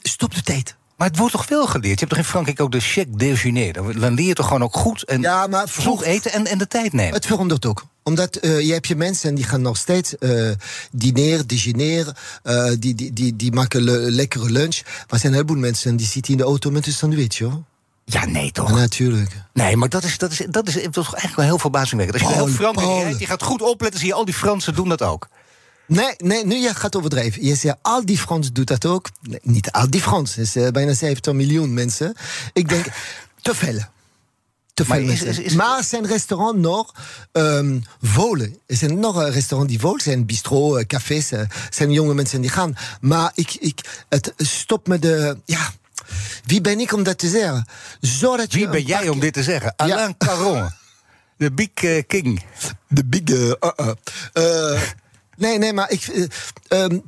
[0.02, 0.77] stop de tijd.
[0.98, 1.94] Maar het wordt toch wel geleerd?
[2.00, 3.74] Je hebt toch in Frankrijk ook de chèque déjeuner?
[3.74, 6.58] Dan dan leer je toch gewoon ook goed en Ja, maar vroeg eten en, en
[6.58, 7.14] de tijd nemen.
[7.14, 7.84] Het verandert ook.
[8.04, 10.52] Omdat eh, je hebt je mensen die gaan nog steeds eh
[10.92, 12.16] diner, dejeuneren.
[12.44, 14.82] eh, die, die, die, die maken le- lekkere lunch.
[14.84, 17.62] Maar er zijn een heleboel mensen die zitten in de auto met een sandwich, hoor.
[18.06, 18.72] Ja, nee toch?
[18.72, 19.32] Natuurlijk.
[19.54, 22.22] Nee, maar dat is, dat is, dat is, dat is eigenlijk wel heel verbazingwekkend.
[22.24, 24.90] Als je heel Frankrijk rijdt, je gaat goed opletten, zie je al die Fransen doen
[24.90, 25.28] dat ook.
[25.88, 27.46] Nee, nee, nu je gaat overdrijven.
[27.46, 29.10] Je zegt, al die Frans doet dat ook.
[29.22, 30.36] Nee, niet al die Frans.
[30.36, 32.14] Het is eh, bijna 70 miljoen mensen.
[32.54, 32.86] Ik denk,
[33.42, 33.80] te veel.
[34.74, 35.44] Te Maar veel is- mensen.
[35.44, 36.94] is- is- maar zijn restaurants nog
[37.32, 38.58] um, volen.
[38.66, 40.26] Er zijn nog een restaurant die vol zijn.
[40.26, 41.32] Bistro, eh, cafés.
[41.32, 42.76] eh, zijn jonge mensen die gaan.
[43.02, 45.38] Maar ik, ik, het stop met de...
[45.46, 45.72] Ja,
[46.46, 47.66] wie ben ik om dat te zeggen?
[48.02, 49.74] Zodat je Wie een ben jij om dit te zeggen?
[49.76, 50.70] Alain Caron.
[51.38, 52.44] De Big King.
[52.88, 53.22] De big.
[53.24, 53.92] eh, uh,
[54.34, 54.82] uh.
[55.38, 56.02] Nee, nee, maar ik.
[56.08, 56.24] eh,
[56.68, 57.00] ehm,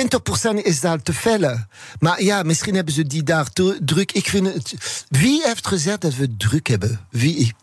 [0.00, 1.56] 20% is daar te veel.
[1.98, 4.12] Maar ja, misschien hebben ze die daar te druk.
[4.12, 4.74] Ik vind het.
[5.08, 7.00] Wie heeft gezegd dat we druk hebben?
[7.10, 7.54] Wie,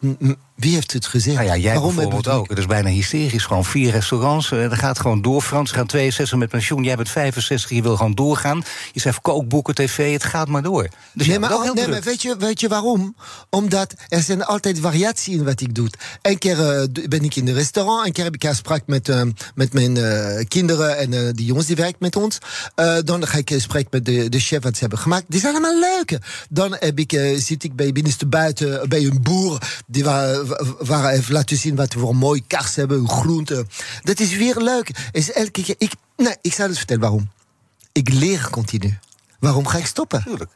[0.56, 1.36] wie heeft het gezegd?
[1.36, 2.50] Nou ja, jij Waarom bijvoorbeeld ook.
[2.50, 3.46] Het is bijna hysterisch.
[3.46, 4.52] Gewoon vier restaurants.
[4.52, 5.42] eh, Dat gaat gewoon door.
[5.42, 6.84] Fransen gaan 62 met pensioen.
[6.84, 8.64] Jij bent 65, je wil gewoon doorgaan.
[8.92, 10.88] Je schrijft kookboeken, tv, het gaat maar door.
[11.14, 12.04] Dus nee, maar, nee, druk.
[12.04, 13.16] weet, je, weet je waarom?
[13.50, 15.90] Omdat er zijn altijd variatie in wat ik doe.
[16.22, 19.22] Een keer eh, ben ik in een restaurant, een keer heb ik afspraak met, eh,
[19.56, 22.23] met mijn eh, kinderen en eh, die jongens die werken met ons.
[22.76, 25.26] Eh, dan ga ik in gesprek met de, de chef wat ze hebben gemaakt.
[25.28, 26.20] Die zijn allemaal leuk.
[26.50, 30.46] Dan heb ik, eh, zit ik bij binnenste buiten bij een boer die waar,
[30.80, 33.66] waar heeft laten zien wat we voor een mooi kars hebben, een groente.
[34.04, 34.90] Dat is weer leuk.
[35.12, 37.32] Is elke keer, ik, nee, ik zal het vertellen waarom.
[37.92, 39.00] Ik leer continu.
[39.40, 40.24] Waarom ga ik stoppen?
[40.24, 40.52] Tuurlijk.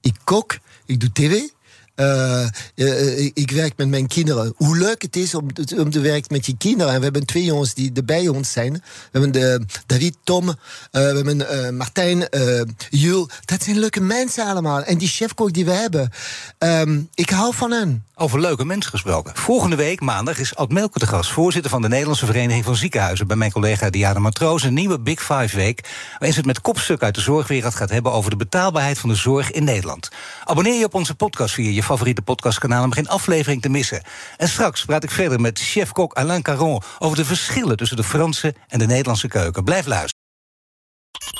[0.00, 1.48] Ik kook, ik doe tv.
[1.94, 2.42] Eh,
[2.74, 4.52] eh, ik, ik werk met mijn kinderen.
[4.56, 6.92] Hoe leuk het is om, te- om te werken met je kinderen.
[6.92, 8.72] En we hebben twee jongens die er bij ons zijn.
[8.72, 10.54] We hebben de, David, Tom, eh,
[10.90, 13.28] we hebben eh, Martijn, eh Jul.
[13.44, 14.82] Dat zijn leuke mensen allemaal.
[14.82, 16.10] En die chefkok die we hebben.
[16.58, 18.04] ehm, ik hou van hen.
[18.14, 19.32] Over leuke mensen gesproken.
[19.36, 21.30] Volgende week, maandag, is Ad Melker te gast.
[21.30, 23.26] Voorzitter van de Nederlandse Vereniging van Ziekenhuizen.
[23.26, 24.62] Bij mijn collega Diana Matroos.
[24.62, 25.80] Een nieuwe Big Five Week.
[26.10, 28.12] Waarin ze het met kopstuk uit de zorgwereld gaat hebben...
[28.12, 30.08] over de betaalbaarheid van de zorg in Nederland.
[30.44, 34.02] Abonneer je op onze podcast via je je favoriete podcastkanaal om geen aflevering te missen.
[34.36, 38.54] En straks praat ik verder met chef-kok Alain Caron over de verschillen tussen de Franse
[38.68, 39.64] en de Nederlandse keuken.
[39.64, 40.20] Blijf luisteren.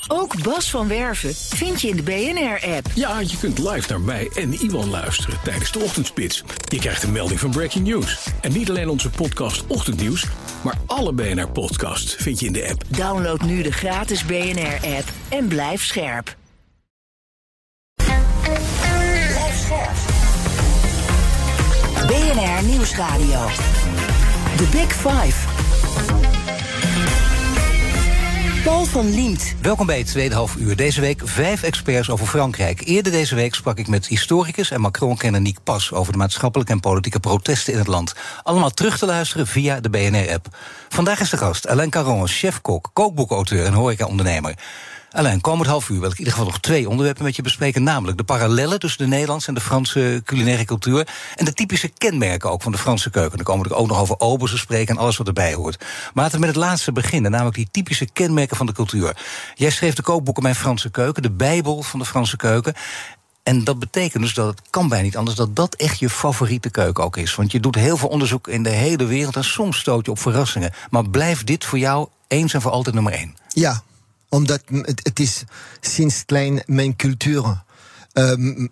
[0.09, 2.87] Ook Bas van Werven vind je in de BNR-app.
[2.95, 6.45] Ja, je kunt live naar mij en Iwan luisteren tijdens de ochtendspits.
[6.69, 8.27] Je krijgt een melding van Breaking News.
[8.41, 10.27] En niet alleen onze podcast Ochtendnieuws,
[10.63, 12.83] maar alle BNR-podcasts vind je in de app.
[12.89, 16.37] Download nu de gratis BNR-app en blijf scherp.
[22.23, 23.47] BNR Nieuwsradio.
[24.57, 25.49] The Big Five.
[28.65, 29.55] Paul van Liemt.
[29.63, 30.77] Welkom bij het tweede half uur.
[30.77, 32.83] Deze week vijf experts over Frankrijk.
[32.85, 35.93] Eerder deze week sprak ik met historicus en Macron-kenner Nick Pas...
[35.93, 38.15] over de maatschappelijke en politieke protesten in het land.
[38.43, 40.47] Allemaal terug te luisteren via de BNR-app.
[40.89, 44.55] Vandaag is de gast Alain Caron, chef-kok, kookboekauteur en horeca-ondernemer.
[45.13, 47.83] Alleen komend half uur wil ik in ieder geval nog twee onderwerpen met je bespreken.
[47.83, 51.09] Namelijk de parallellen tussen de Nederlandse en de Franse culinaire cultuur.
[51.35, 53.37] En de typische kenmerken ook van de Franse keuken.
[53.37, 55.79] Dan komen we ook nog over obersen spreken en alles wat erbij hoort.
[55.81, 57.31] Maar laten we met het laatste beginnen.
[57.31, 59.17] Namelijk die typische kenmerken van de cultuur.
[59.55, 61.23] Jij schreef de kookboeken Mijn Franse Keuken.
[61.23, 62.75] De Bijbel van de Franse keuken.
[63.43, 66.71] En dat betekent dus dat het kan bijna niet anders dat dat echt je favoriete
[66.71, 67.35] keuken ook is.
[67.35, 70.19] Want je doet heel veel onderzoek in de hele wereld en soms stoot je op
[70.19, 70.73] verrassingen.
[70.91, 73.37] Maar blijft dit voor jou eens en voor altijd nummer één?
[73.49, 73.83] Ja,
[74.33, 74.63] omdat
[75.03, 75.45] het, is
[75.81, 77.63] sinds klein mijn cultuur.
[78.13, 78.71] Um,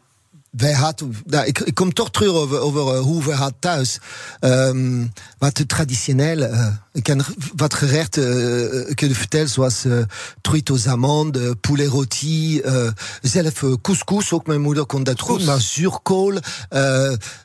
[0.50, 0.92] wij
[1.24, 3.98] nou, ik, ik kom toch terug over, over uh, hoe we hadden thuis.
[4.40, 7.22] Um, wat de traditionele, uh, ik kan
[7.56, 9.98] wat gerechten uh, kunnen vertellen, zoals uh,
[10.40, 12.60] truite aux amandes, poulet rôti,
[13.20, 16.38] zelf couscous, ook mijn moeder kon dat goed, maar zuurkool,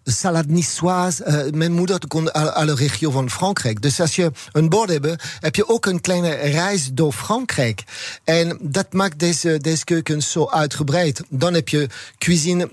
[0.03, 1.49] salade niçoise.
[1.53, 3.81] mijn moeder kon alle regio van Frankrijk.
[3.81, 7.83] Dus als je een bord hebt, heb je ook een kleine reis door Frankrijk.
[8.23, 11.21] En dat maakt deze, deze keuken zo uitgebreid.
[11.29, 12.69] Dan heb je cuisine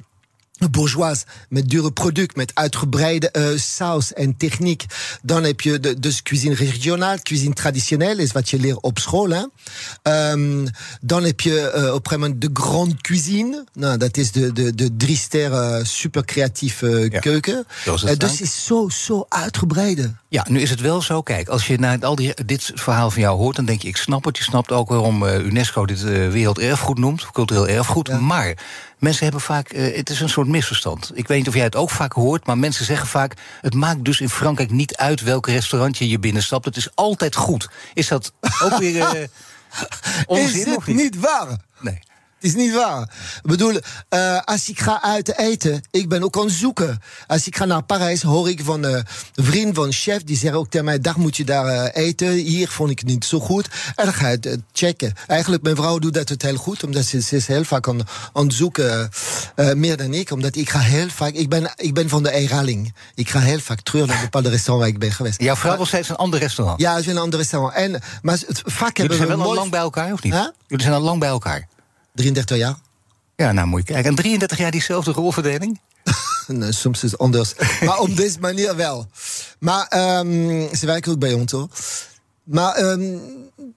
[0.70, 4.84] bourgeoise met dure product, met uitgebreide uh, saus en techniek.
[5.22, 9.30] Dan heb je de, dus cuisine regionaal, cuisine traditionnelle, is wat je leert op school.
[9.30, 9.44] Hè.
[10.32, 10.66] Um,
[11.00, 13.64] dan heb je uh, op een moment de grande cuisine.
[13.72, 17.18] Nou, dat is de, de, de drie sterren super creatieve ja.
[17.18, 17.66] keuken.
[17.86, 20.14] Uh, dus is zo, zo uitgebreide.
[20.28, 21.22] Ja, nu is het wel zo.
[21.22, 23.96] Kijk, als je naar al die, dit verhaal van jou hoort, dan denk je, ik
[23.96, 24.38] snap het.
[24.38, 28.08] Je snapt ook waarom UNESCO dit werelderfgoed noemt, cultureel erfgoed.
[28.08, 28.18] Ja.
[28.18, 28.56] Maar
[28.98, 31.10] mensen hebben vaak, het is een soort misverstand.
[31.14, 33.34] Ik weet niet of jij het ook vaak hoort, maar mensen zeggen vaak...
[33.60, 36.64] het maakt dus in Frankrijk niet uit welk restaurant je binnenstapt.
[36.64, 37.68] Het is altijd goed.
[37.94, 39.26] Is dat ook weer uh,
[40.26, 40.96] onzin, Is of niet?
[40.96, 41.56] niet waar?
[41.80, 41.98] Nee.
[42.42, 43.02] Het is niet waar.
[43.02, 47.02] Ik bedoel, uh, als ik ga uit eten, ik ben ook aan het zoeken.
[47.26, 50.36] Als ik ga naar Parijs, hoor ik van uh, een vriend van een chef, die
[50.36, 52.32] zegt ook tegen mij, daar moet je daar uh, eten.
[52.32, 53.68] Hier vond ik het niet zo goed.
[53.96, 55.12] En dan ga je het checken.
[55.26, 58.00] Eigenlijk, mijn vrouw doet dat het heel goed, omdat ze, ze is heel vaak aan,
[58.32, 59.10] aan het zoeken,
[59.74, 60.30] meer dan ik.
[60.30, 62.94] Omdat ik ga heel vaak, ik ben, ik ben van de herhaling.
[63.14, 65.40] Ik ga heel vaak terug naar bepaalde restaurants waar ik ben geweest.
[65.40, 66.80] Jouw vrouw wil steeds een ander restaurant?
[66.80, 67.74] Ja, ze wil een ander restaurant.
[67.74, 69.58] En, maar het, vaak Jullie hebben zijn we wel al mooi...
[69.58, 70.32] lang bij elkaar, of niet?
[70.32, 70.46] Huh?
[70.66, 71.68] Jullie zijn al lang bij elkaar.
[72.14, 72.76] 33 jaar.
[73.36, 74.10] Ja, nou moet je kijken.
[74.10, 75.80] En 33 jaar diezelfde rolverdeling?
[76.46, 77.54] nee, soms is het anders.
[77.84, 79.06] maar op deze manier wel.
[79.58, 81.68] Maar um, ze werken ook bij ons hoor.
[82.42, 83.20] Maar um,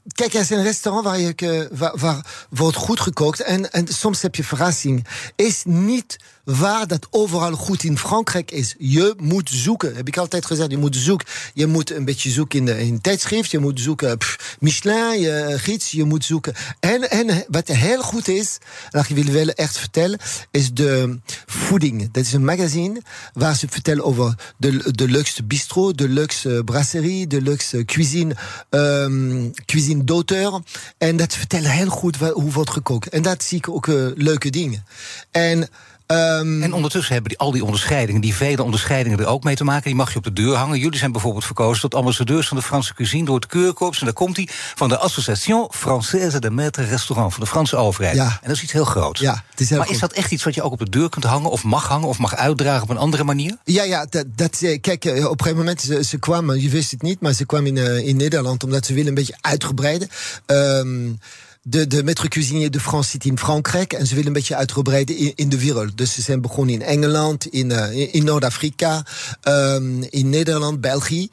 [0.07, 3.41] kijk, er is een restaurant waar, je, waar, waar wordt goed gekookt.
[3.41, 5.07] En, en soms heb je verrassing.
[5.35, 8.75] Is niet waar dat overal goed in Frankrijk is.
[8.77, 9.95] Je moet zoeken.
[9.95, 10.71] Heb ik altijd gezegd.
[10.71, 11.27] Je moet zoeken.
[11.53, 13.51] Je moet een beetje zoeken in, de, in tijdschrift.
[13.51, 14.17] Je moet zoeken
[14.59, 15.91] Michelin, je gids.
[15.91, 16.53] Je moet zoeken.
[16.79, 18.57] En, en wat heel goed is,
[18.89, 20.19] dat ik wil wel echt vertellen,
[20.51, 22.11] is de voeding.
[22.11, 23.01] Dat is een magazine
[23.33, 28.35] waar ze vertellen over de, de luxe bistro, de luxe brasserie, de luxe cuisine,
[28.69, 30.61] um, cuisine d'auteur.
[30.97, 33.09] En dat vertellen heel goed hoe wordt gekookt.
[33.09, 34.85] En dat zie ik ook uh, leuke dingen.
[35.31, 35.69] En
[36.07, 39.63] Um, en ondertussen hebben die, al die onderscheidingen, die vele onderscheidingen er ook mee te
[39.63, 39.83] maken.
[39.83, 40.79] Die mag je op de deur hangen.
[40.79, 43.99] Jullie zijn bijvoorbeeld verkozen tot ambassadeurs van de Franse cuisine door het keurkorps.
[43.99, 48.15] En daar komt hij van de Association Française de Maître Restaurant van de Franse overheid.
[48.15, 48.25] Ja.
[48.25, 49.19] En dat is iets heel groots.
[49.19, 49.95] Ja, het is heel maar goed.
[49.95, 52.07] is dat echt iets wat je ook op de deur kunt hangen, of mag hangen,
[52.07, 53.57] of mag uitdragen op een andere manier?
[53.63, 57.01] Ja, ja, dat, dat, kijk, op een gegeven moment, ze, ze kwamen, je wist het
[57.01, 60.09] niet, maar ze kwamen in, uh, in Nederland omdat ze willen een beetje uitgebreiden.
[60.45, 61.19] Um,
[61.67, 65.17] de, de maître cuisinier de France zit in Frankrijk en ze willen een beetje uitgebreiden
[65.17, 65.97] in, in de wereld.
[65.97, 69.05] Dus ze zijn begonnen in Engeland, in, uh, in Noord-Afrika,
[69.43, 71.29] um, in Nederland, België.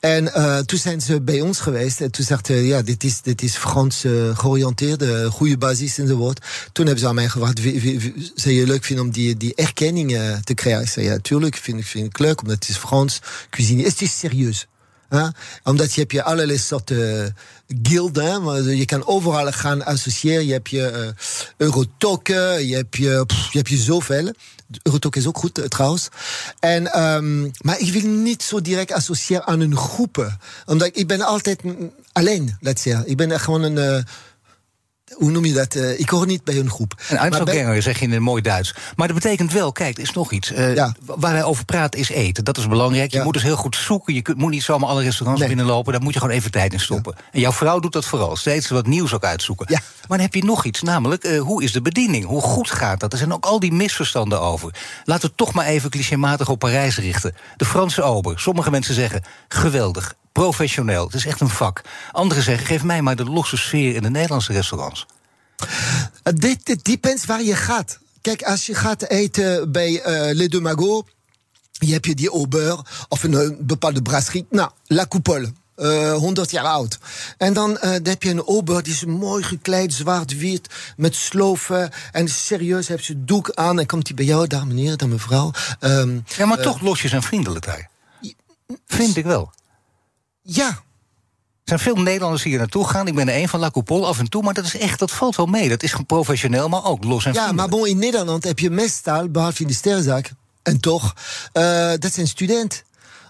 [0.00, 3.42] En uh, toen zijn ze bij ons geweest en toen dachten ja, dit is, dit
[3.42, 6.40] is Frans uh, georiënteerd, goede basis enzovoort.
[6.72, 7.60] Toen hebben ze aan mij gevraagd,
[8.34, 10.82] zou je leuk vinden om die, die erkenning te krijgen?
[10.82, 13.20] Ik zei, ja, tuurlijk, vind ik, vind ik leuk, omdat het is Frans
[13.50, 13.86] cuisinier.
[13.86, 14.66] Het is serieus.
[15.62, 17.36] Omdat je hebt je allerlei soorten
[17.82, 18.42] gilden.
[18.42, 20.46] maar Je kan overal gaan associëren.
[20.46, 21.24] Je hebt je uh,
[21.56, 24.32] Eurotoken, je hebt je, je hebt je zoveel.
[24.82, 26.08] Eurotoken is ook goed uh, trouwens.
[26.60, 30.36] En, um, maar ik wil niet zo direct associëren aan een groep.
[30.66, 31.60] Omdat ik ben altijd
[32.12, 33.08] alleen, laat zeggen.
[33.08, 34.04] Ik ben gewoon een...
[35.12, 35.74] Hoe noem je dat?
[35.74, 36.94] Uh, ik hoor niet bij een groep.
[37.08, 38.74] Een Einzelganger, zeg je in een mooi Duits.
[38.96, 40.52] Maar dat betekent wel, kijk, er is nog iets.
[40.52, 40.94] Uh, ja.
[41.04, 42.44] Waar wij over praten is eten.
[42.44, 43.10] Dat is belangrijk.
[43.10, 43.24] Je ja.
[43.24, 44.14] moet dus heel goed zoeken.
[44.14, 45.48] Je kunt, moet niet zomaar alle restaurants nee.
[45.48, 45.92] binnenlopen.
[45.92, 47.14] Daar moet je gewoon even tijd in stoppen.
[47.16, 47.22] Ja.
[47.32, 48.36] En jouw vrouw doet dat vooral.
[48.36, 49.66] Steeds wat nieuws ook uitzoeken.
[49.70, 49.82] Maar
[50.18, 50.82] dan heb je nog iets.
[50.82, 52.24] Namelijk, uh, hoe is de bediening?
[52.24, 53.12] Hoe goed gaat dat?
[53.12, 54.74] Er zijn ook al die misverstanden over.
[55.04, 57.34] Laten we toch maar even clichématig op Parijs richten.
[57.56, 58.40] De Franse ober.
[58.40, 61.04] Sommige mensen zeggen, geweldig professioneel.
[61.04, 61.80] Het is echt een vak.
[62.12, 65.06] Anderen zeggen, geef mij maar de losse sfeer in de Nederlandse restaurants.
[65.60, 65.66] Uh,
[66.22, 67.98] dit, dit depends waar je gaat.
[68.20, 71.10] Kijk, als je gaat eten bij uh, Les Deux Magots...
[71.72, 74.46] je hebt je die aubeur of een, een bepaalde brasserie.
[74.50, 75.52] Nou, La Coupole.
[75.76, 76.98] Uh, 100 jaar oud.
[77.38, 81.90] En dan, uh, dan heb je een ober, die is mooi gekleed, zwart-wit, met sloven.
[82.12, 83.78] En serieus, heeft ze doek aan.
[83.78, 85.50] En komt hij bij jou, daar meneer, daar mevrouw.
[85.80, 87.88] Um, ja, maar uh, toch losjes en vriendelijk daar.
[88.86, 89.52] Vind ik wel.
[90.44, 90.68] Ja.
[90.68, 93.06] Er zijn veel Nederlanders die hier naartoe gaan.
[93.06, 94.42] Ik ben er een van La Coupole af en toe.
[94.42, 95.68] Maar dat is echt, dat valt wel mee.
[95.68, 99.28] Dat is professioneel, maar ook los en Ja, maar bon, in Nederland heb je meestal,
[99.28, 100.30] behalve in de sterrenzaak...
[100.62, 101.14] en toch,
[101.52, 102.82] uh, dat zijn studenten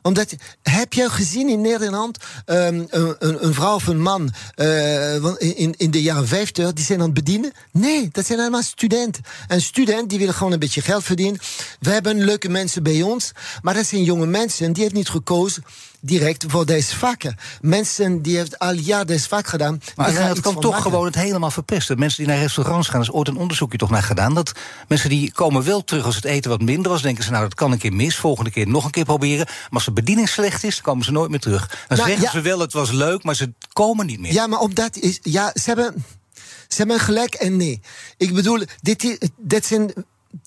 [0.06, 5.74] omdat, heb je gezien in Nederland um, een, een, vrouw of een man uh, in,
[5.76, 7.52] in de jaren 50 die zijn aan het bedienen?
[7.70, 9.22] Nee, dat zijn allemaal studenten.
[9.48, 11.40] En student die willen gewoon een beetje geld verdienen.
[11.80, 15.64] We hebben leuke mensen bij ons, maar dat zijn jonge mensen die heeft niet gekozen
[16.04, 17.36] direct voor deze vakken.
[17.60, 19.80] Mensen die heeft al jaar deze vak gedaan.
[19.96, 20.82] Maar het kan toch maken.
[20.90, 21.98] gewoon het helemaal verpesten.
[21.98, 24.34] Mensen die naar restaurants gaan, is ooit een onderzoekje toch naar gedaan.
[24.34, 24.52] Dat
[24.88, 27.02] mensen die komen wel terug als het eten wat minder was.
[27.02, 29.46] Denken ze, nou dat kan een keer mis, volgende keer nog een keer proberen.
[29.46, 31.68] Maar als de bediening slecht is, dan komen ze nooit meer terug.
[31.68, 32.30] Dan nou, zeggen ja.
[32.30, 34.32] ze wel, het was leuk, maar ze komen niet meer.
[34.32, 35.18] Ja, maar omdat is.
[35.22, 36.04] Ja, ze hebben.
[36.68, 37.80] Ze hebben gelijk en nee.
[38.16, 39.92] Ik bedoel, dit, dit zijn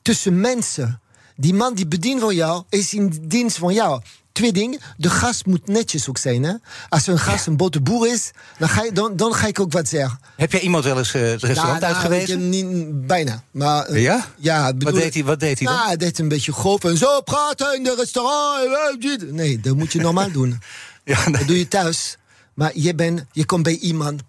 [0.01, 1.01] tussen mensen.
[1.35, 4.01] Die man die bedient voor jou, is in dienst van jou
[4.37, 4.79] twee dingen.
[4.97, 6.43] De gast moet netjes ook zijn.
[6.43, 6.53] Hè?
[6.89, 9.71] Als een gast een botte boer is, dan ga, je, dan, dan ga ik ook
[9.71, 10.19] wat zeggen.
[10.35, 12.27] Heb jij iemand wel eens uh, het restaurant nou, uit geweest?
[12.27, 13.43] Nou, niet, bijna.
[13.51, 14.25] Maar, uh, ja?
[14.37, 15.75] ja bedoel, wat, deed hij, wat deed hij dan?
[15.75, 19.31] Nou, hij deed een beetje grof en zo praten in de restaurant.
[19.31, 20.61] Nee, dat moet je normaal doen.
[21.03, 21.37] ja, nee.
[21.37, 22.17] Dat doe je thuis.
[22.53, 24.21] Maar je, bent, je komt bij iemand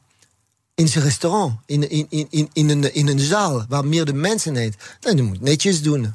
[0.75, 4.55] in zijn restaurant, in, in, in, in, in, een, in een zaal waar meerdere mensen
[4.55, 4.77] heet.
[5.01, 6.15] Dan moet je netjes doen.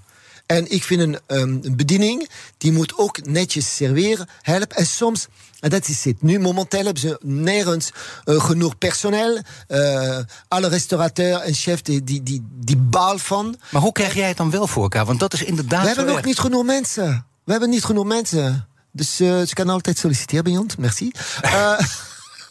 [0.54, 4.78] En ik vind een, um, een bediening, die moet ook netjes serveren, helpen.
[4.78, 5.28] En soms,
[5.60, 7.92] en dat is het nu, momenteel hebben ze nergens
[8.26, 9.42] uh, genoeg personeel.
[9.68, 13.58] Uh, alle restaurateurs en chefs, die, die, die, die baal van.
[13.72, 15.06] Maar hoe krijg jij het dan wel voor elkaar?
[15.06, 17.26] Want dat is inderdaad We hebben nog niet genoeg mensen.
[17.44, 18.68] We hebben niet genoeg mensen.
[18.92, 21.12] Dus uh, ze kan altijd solliciteren bij ons, merci.
[21.46, 21.80] Uh,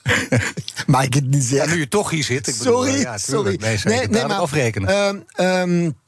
[0.87, 1.69] Mag ik het niet zeggen?
[1.69, 2.47] Ja, nu je toch hier zit.
[2.47, 3.57] Ik sorry, bedoel, ja, sorry.
[3.61, 4.97] Nee, nee, nee maar afrekenen.
[4.97, 6.01] Um, um,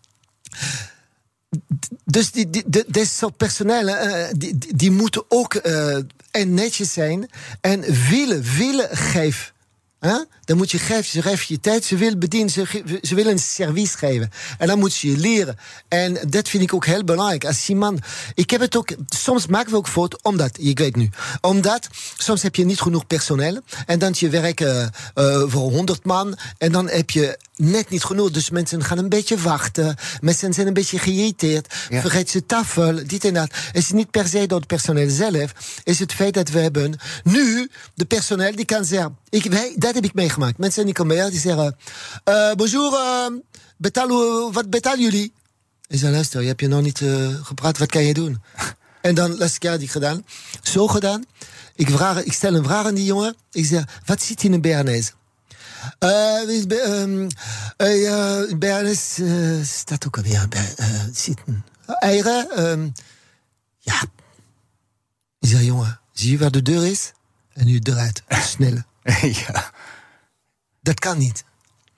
[2.04, 5.96] dus die, dit soort personeel, uh, die, die, moeten ook uh,
[6.30, 9.52] en netjes zijn en willen, willen geven.
[10.44, 13.38] Dan moet je geven, ze geven je tijd, ze willen bedienen, ze, ze willen een
[13.38, 14.30] service geven.
[14.58, 15.56] En dan moet je je leren.
[15.88, 17.44] En dat vind ik ook heel belangrijk.
[17.44, 18.00] Als iemand,
[18.34, 22.42] ik heb het ook, soms maken we ook fout, omdat, ik weet nu, omdat soms
[22.42, 26.88] heb je niet genoeg personeel en dan je werken uh, voor 100 man en dan
[26.88, 28.30] heb je net niet genoeg.
[28.30, 32.00] Dus mensen gaan een beetje wachten, mensen zijn een beetje geïrriteerd, ja.
[32.00, 33.50] vergeet ze tafel, dit en dat.
[33.52, 36.98] Het is niet per se door het personeel zelf, is het feit dat we hebben
[37.24, 40.58] nu de personeel die kan zeggen, ik, wij, dat heb ik meegemaakt.
[40.58, 41.76] Mensen die komen bij die zeggen:
[42.28, 43.38] uh, Bonjour, uh,
[43.76, 45.32] betaal, wat betalen jullie?
[45.86, 48.42] Ik zei: Luister, je hebt je nog niet uh, gepraat, wat kan je doen?
[49.00, 50.24] en dan, laatste keer had ik gedaan,
[50.62, 51.24] zo gedaan.
[51.74, 53.36] Ik, vraag, ik stel een vraag aan die jongen.
[53.50, 55.12] Ik zeg: Wat zit in een Béarnaise?
[56.00, 57.28] Uh, um,
[57.78, 60.74] uh, Béarnaise uh, staat ook alweer bij
[61.12, 61.64] zitten.
[61.86, 62.66] Eieren?
[62.66, 62.92] Um,
[63.78, 64.02] ja.
[65.40, 67.12] Ik zeg: Jongen, zie je waar de deur is?
[67.52, 68.22] En nu eruit.
[68.28, 68.82] Snel.
[69.46, 69.70] ja.
[70.80, 71.44] Dat kan niet.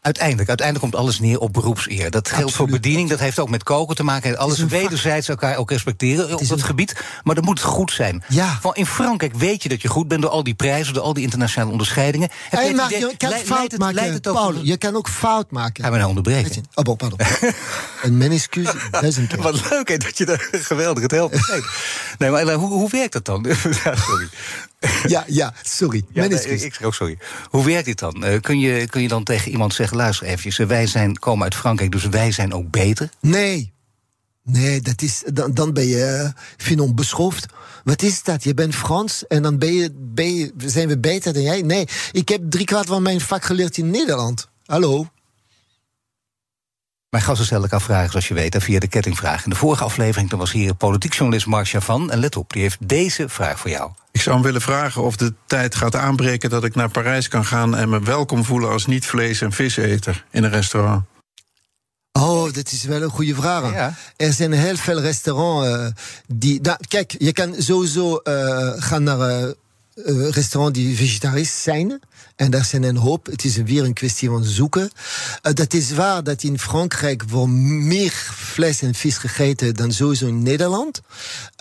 [0.07, 2.11] Uiteindelijk, uiteindelijk komt alles neer op beroepseer.
[2.11, 2.53] Dat geldt Absoluut.
[2.55, 4.38] voor bediening, dat heeft ook met koken te maken.
[4.38, 7.05] Alles wederzijds elkaar ook respecteren op dat gebied.
[7.23, 8.25] Maar dat moet goed zijn.
[8.29, 8.59] Ja.
[8.61, 11.12] Van in Frankrijk weet je dat je goed bent door al die prijzen, door al
[11.12, 12.29] die internationale onderscheidingen.
[12.51, 14.55] Heb je, mag, je kan fout maken, leidt het ook Paul.
[14.62, 15.83] Je kan ook fout maken.
[15.83, 16.64] Gaan we nou onderbreken?
[16.75, 17.19] Oh, bon, pardon.
[18.03, 19.42] en mijn excuus, duizend keer.
[19.42, 21.62] Wat leuk hè, dat je daar geweldig het helpt.
[22.19, 23.47] nee, maar hoe, hoe werkt dat dan?
[24.07, 24.29] sorry.
[25.09, 26.05] Ja, ja, sorry.
[26.12, 27.18] Ja, nee, ik zeg ook sorry.
[27.51, 28.25] Hoe werkt dit dan?
[28.25, 31.55] Uh, kun, je, kun je dan tegen iemand zeggen: luister even, wij zijn, komen uit
[31.55, 33.09] Frankrijk, dus wij zijn ook beter?
[33.20, 33.75] Nee.
[34.42, 37.46] Nee, dat is, dan, dan ben je, eh, vind ik onbeschoft.
[37.85, 38.44] Wat is dat?
[38.44, 41.62] Je bent Frans en dan ben je, ben je, zijn we beter dan jij?
[41.62, 44.49] Nee, ik heb driekwart van mijn vak geleerd in Nederland.
[44.64, 45.07] Hallo?
[47.16, 49.44] Mijn gasten stellen elkaar vragen, zoals je weet, via de kettingvraag.
[49.44, 52.11] In de vorige aflevering toen was hier politiek journalist Mark Chavan.
[52.11, 53.90] En let op, die heeft deze vraag voor jou.
[54.12, 57.44] Ik zou hem willen vragen of de tijd gaat aanbreken dat ik naar Parijs kan
[57.44, 61.05] gaan en me welkom voelen als niet-vlees- en viseter in een restaurant.
[62.12, 63.72] Oh, dat is wel een goede vraag.
[63.72, 63.94] Ja.
[64.16, 65.87] Er zijn heel veel restaurants uh,
[66.26, 66.61] die.
[66.61, 69.48] Nou, kijk, je kan sowieso uh, gaan naar uh,
[70.04, 72.00] restaurants die vegetarisch zijn.
[72.37, 73.26] En daar zijn een hoop.
[73.26, 74.90] Het is weer een kwestie van zoeken.
[75.42, 80.26] Uh, dat is waar dat in Frankrijk wordt meer vlees en vis gegeten dan sowieso
[80.26, 81.00] in Nederland.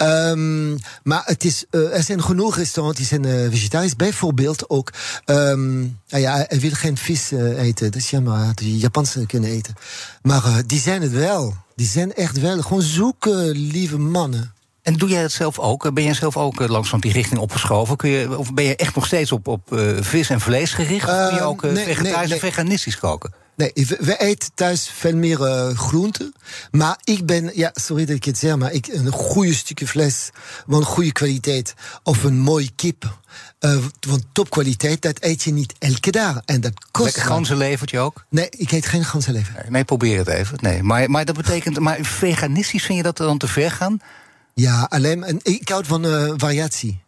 [0.02, 3.96] Um, maar het is, uh, er zijn genoeg restaurants die zijn uh, vegetarisch.
[3.96, 4.94] Bijvoorbeeld ook.
[5.26, 7.92] Um, nou ja, hij wil geen vis eten.
[7.92, 8.56] Dat is jammer.
[8.56, 9.74] De Japanse kunnen eten.
[10.22, 11.56] Maar die zijn het wel.
[11.76, 12.62] Die zijn echt wel.
[12.62, 14.55] Gewoon zoeken, lieve mannen.
[14.86, 15.94] En doe jij dat zelf ook?
[15.94, 17.98] Ben jij zelf ook langzaam die richting opgeschoven?
[17.98, 21.10] Kun je, of ben je echt nog steeds op, op uh, vis en vlees gericht?
[21.10, 22.34] Of kun je ook uh, nee, vegetarisch nee, nee.
[22.34, 23.34] en veganistisch koken?
[23.56, 26.34] Nee, we, we, eten thuis veel meer uh, groenten.
[26.72, 30.30] Maar ik ben, ja, sorry dat ik het zeg, maar ik, een goede stukje vlees
[30.68, 33.18] van goede kwaliteit of een mooie kip
[33.60, 36.42] uh, van topkwaliteit, dat eet je niet elke dag.
[36.46, 37.06] En dat kost.
[37.06, 38.26] Lekker ganzenlevertje ook?
[38.30, 39.54] Nee, ik eet geen ganzenlever.
[39.54, 40.58] Nee, nee, probeer het even.
[40.62, 44.02] Nee, maar, maar dat betekent, maar veganistisch vind je dat dan te ver gaan?
[44.58, 47.04] Ja, alleen, en ik houd van uh, variatie.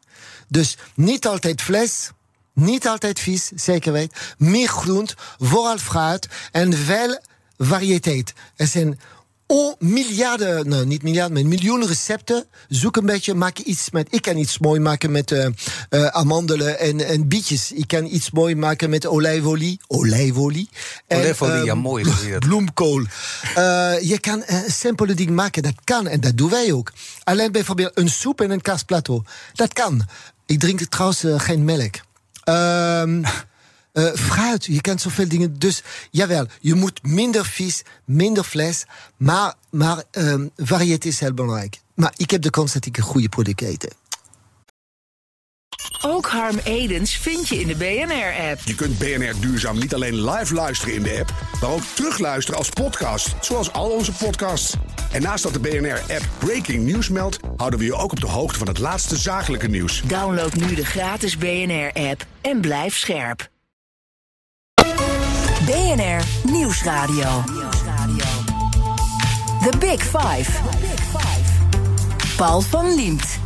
[0.48, 2.12] Dus niet altijd vlees,
[2.54, 4.36] niet altijd vis, zeker weet.
[4.38, 7.20] Meer groent, vooral fruit en veel
[7.58, 8.34] variëteit.
[9.48, 12.46] Oh, miljarden, nou niet miljarden, maar miljoenen recepten.
[12.68, 14.08] Zoek een beetje, maak iets met.
[14.10, 15.48] Ik kan iets mooi maken met uh,
[15.90, 17.72] uh, amandelen en, en bietjes.
[17.72, 19.80] Ik kan iets mooi maken met olijfolie.
[19.88, 20.70] Olijfolie.
[21.08, 22.06] Olijfolie, ja, mooi.
[22.40, 23.00] Bloemkool.
[23.00, 23.06] Uh,
[24.02, 26.08] je kan een simpele ding maken, dat kan.
[26.08, 26.94] En dat doen wij ook.
[27.24, 29.24] Alleen bijvoorbeeld een soep en een kaasplateau.
[29.54, 30.06] Dat kan.
[30.46, 31.96] Ik drink trouwens geen melk.
[32.50, 33.24] Um,
[33.98, 35.60] Uh, fruit, je kent zoveel dingen.
[35.60, 38.86] Dus jawel, je moet minder vis, minder vlees.
[39.18, 41.80] Maar, maar um, variëteit is heel belangrijk.
[41.94, 43.96] Maar ik heb de kans dat ik een goede product eet.
[46.02, 48.62] Ook Harm Edens vind je in de BNR-app.
[48.66, 52.70] Je kunt BNR Duurzaam niet alleen live luisteren in de app, maar ook terugluisteren als
[52.70, 54.74] podcast, zoals al onze podcasts.
[55.12, 58.58] En naast dat de BNR-app Breaking News meldt, houden we je ook op de hoogte
[58.58, 60.02] van het laatste zakelijke nieuws.
[60.02, 63.50] Download nu de gratis BNR-app en blijf scherp.
[65.66, 67.44] BNR Nieuwsradio.
[69.62, 70.52] The Big Five.
[72.38, 73.40] Paul van Liemt.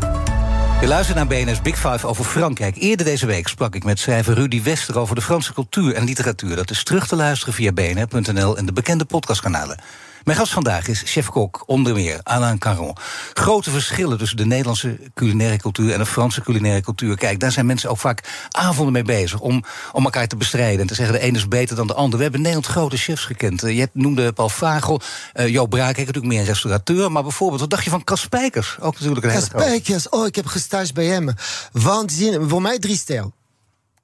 [0.82, 2.76] Je luistert naar BNS Big Five over Frankrijk.
[2.76, 6.56] Eerder deze week sprak ik met schrijver Rudy Wester over de Franse cultuur en literatuur.
[6.56, 9.78] Dat is terug te luisteren via bnr.nl en de bekende podcastkanalen.
[10.24, 12.96] Mijn gast vandaag is chef-kok, onder meer Alain Caron.
[13.34, 17.18] Grote verschillen tussen de Nederlandse culinaire cultuur en de Franse culinaire cultuur.
[17.18, 20.80] Kijk, daar zijn mensen ook vaak avonden mee bezig om, om elkaar te bestrijden.
[20.80, 22.18] En te zeggen de ene is beter dan de ander.
[22.18, 23.64] We hebben Nederland grote chefs gekend.
[23.64, 25.02] Uh, je noemde Paul Vagel,
[25.34, 27.12] uh, Jo Braak, natuurlijk meer een restaurateur.
[27.12, 28.78] Maar bijvoorbeeld, wat dacht je van Cas Spijkers?
[28.80, 31.34] Ook natuurlijk een hele Spijkers, oh, ik heb gestage bij hem.
[31.72, 33.26] Want voor mij drie ster.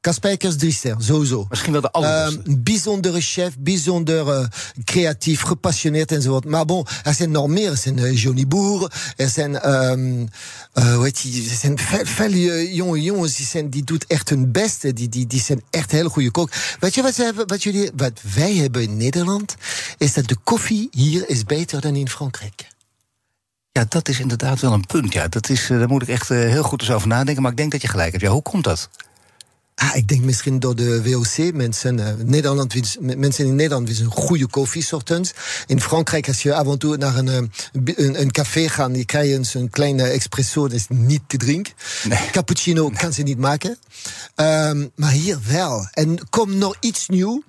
[0.02, 1.46] Kaspijkers drie ster, sowieso.
[1.50, 2.50] Misschien wel de allerbeste.
[2.50, 4.46] Um, bijzondere chef, bijzonder uh,
[4.84, 6.46] creatief, gepassioneerd enzovoort.
[6.46, 7.72] Maar bon, er zijn nog meer.
[7.72, 10.28] Er zijn uh, Johnny Boer, er zijn, um,
[10.74, 12.32] uh, hoe heet die, er zijn veel, veel
[12.62, 14.94] jonge jongens die, zijn, die doet echt hun beste.
[14.94, 16.52] Die, die, die zijn echt heel goede kok.
[16.80, 19.56] Weet je wat, ze hebben, wat, jullie, wat wij hebben in Nederland?
[19.98, 22.68] Is dat de koffie hier is beter dan in Frankrijk.
[23.72, 25.14] Ja, dat is inderdaad wel een punt.
[25.14, 25.28] Ja.
[25.28, 27.42] Dat is, daar moet ik echt heel goed eens over nadenken.
[27.42, 28.24] Maar ik denk dat je gelijk hebt.
[28.24, 28.90] Ja, hoe komt dat?
[29.80, 31.54] Ah, ik denk misschien door de WOC.
[31.54, 35.32] Mensen, uh, Nederland, mensen in Nederland willen goede koffie ochtends.
[35.68, 39.70] In Frankrijk, als je af en toe naar een, een, een café gaat, je een
[39.70, 41.74] kleine espresso, dat is niet te drinken.
[42.04, 42.20] Nee.
[42.32, 43.78] Cappuccino kan ze niet maken.
[44.36, 45.88] Um, maar hier wel.
[45.92, 47.42] En komt nog iets nieuws.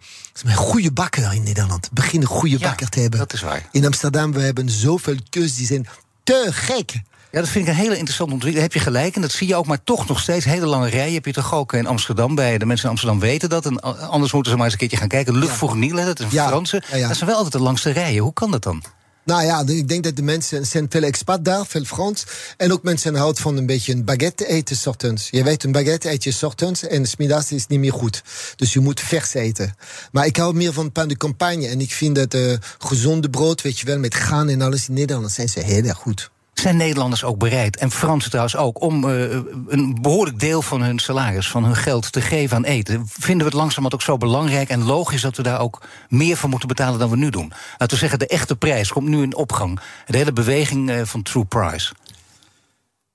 [0.44, 1.92] Een goede bakker in Nederland.
[1.92, 3.18] Begin een goede ja, bakker te hebben.
[3.18, 3.68] Dat is waar.
[3.72, 5.86] In Amsterdam, we hebben zoveel keus die zijn
[6.24, 7.02] te gek.
[7.30, 8.54] Ja, dat vind ik een hele interessante ontwikkeling.
[8.54, 9.14] Daar heb je gelijk.
[9.14, 11.14] En dat zie je ook, maar toch nog steeds hele lange rijen.
[11.14, 12.58] Heb je toch ook in Amsterdam bij.
[12.58, 13.66] De mensen in Amsterdam weten dat.
[13.66, 15.38] En anders moeten ze maar eens een keertje gaan kijken.
[15.38, 16.46] Lucht voor Niel, dat is een ja.
[16.46, 16.82] Franse.
[16.90, 17.08] Ja, ja.
[17.08, 18.22] Dat zijn wel altijd de langste rijen.
[18.22, 18.82] Hoe kan dat dan?
[19.28, 22.24] Nou ja, ik denk dat de mensen zijn veel expat daar, veel Frans.
[22.56, 25.30] En ook mensen houden van een beetje een baguette eten ochtends.
[25.30, 28.22] Je weet, een baguette eet je ochtends en smiddags is niet meer goed.
[28.56, 29.74] Dus je moet vers eten.
[30.12, 31.66] Maar ik hou meer van pain de campagne.
[31.66, 34.94] En ik vind dat uh, gezonde brood, weet je wel, met gaan en alles in
[34.94, 36.30] Nederland, zijn ze heel erg goed.
[36.58, 39.30] Zijn Nederlanders ook bereid, en Fransen trouwens ook, om uh,
[39.68, 43.06] een behoorlijk deel van hun salaris, van hun geld te geven aan eten?
[43.06, 46.48] Vinden we het langzamerhand ook zo belangrijk en logisch dat we daar ook meer voor
[46.48, 47.52] moeten betalen dan we nu doen?
[47.70, 49.80] Laten we zeggen, de echte prijs komt nu in opgang.
[50.06, 51.92] De hele beweging uh, van True Price.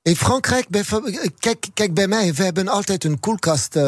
[0.02, 0.68] In Frankrijk,
[1.40, 3.84] kijk, kijk bij mij, we hebben altijd een koelkast uh,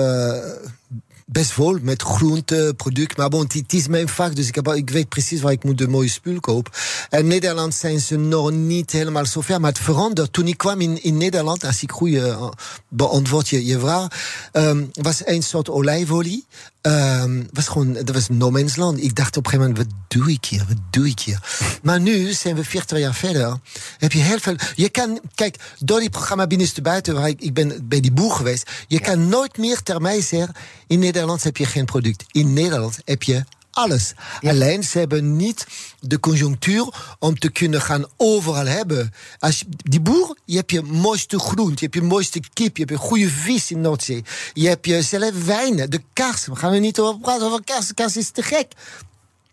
[1.26, 3.18] best vol met groente, product.
[3.18, 5.78] Maar bon, het is mijn vak, dus ik, heb, ik weet precies waar ik moet
[5.78, 6.72] de mooie spul kopen.
[7.10, 10.34] En Nederland zijn ze nog niet helemaal zo ver, maar het verandert.
[10.34, 12.50] Toen ik kwam in, in Nederland, als ik goed uh,
[12.90, 14.08] beantwoord je, je vraag,
[14.54, 16.46] um, was een soort olijfolie.
[16.82, 19.04] Um, was gewoon, dat was no man's land.
[19.04, 20.66] Ik dacht op een gegeven moment, wat doe ik hier?
[20.68, 21.40] Wat doe ik hier?
[21.84, 23.60] maar nu zijn we 40 jaar verder.
[23.98, 24.56] Heb je heel veel.
[24.76, 28.32] Je kan, kijk, door die programma Binnenste Buiten, waar ik, ik ben bij die boer
[28.32, 28.70] geweest.
[28.88, 29.02] Je ja.
[29.02, 30.56] kan nooit meer ter mij zeggen,
[30.88, 32.24] in Nederland heb je geen product.
[32.32, 33.44] In Nederland heb je
[33.76, 34.14] alles.
[34.40, 34.50] Ja.
[34.50, 35.68] Alleen ze hebben niet
[36.00, 39.14] de conjunctuur om te kunnen gaan overal hebben.
[39.40, 42.84] Als je, die boer, je hebt je mooiste groente, je hebt je mooiste kip, je
[42.84, 44.24] hebt je goede vis in Noordzee.
[44.54, 46.46] Je hebt je zelf wijnen, de kaas.
[46.46, 47.94] We gaan er niet over praten over kaas.
[47.94, 48.74] Kaas is te gek.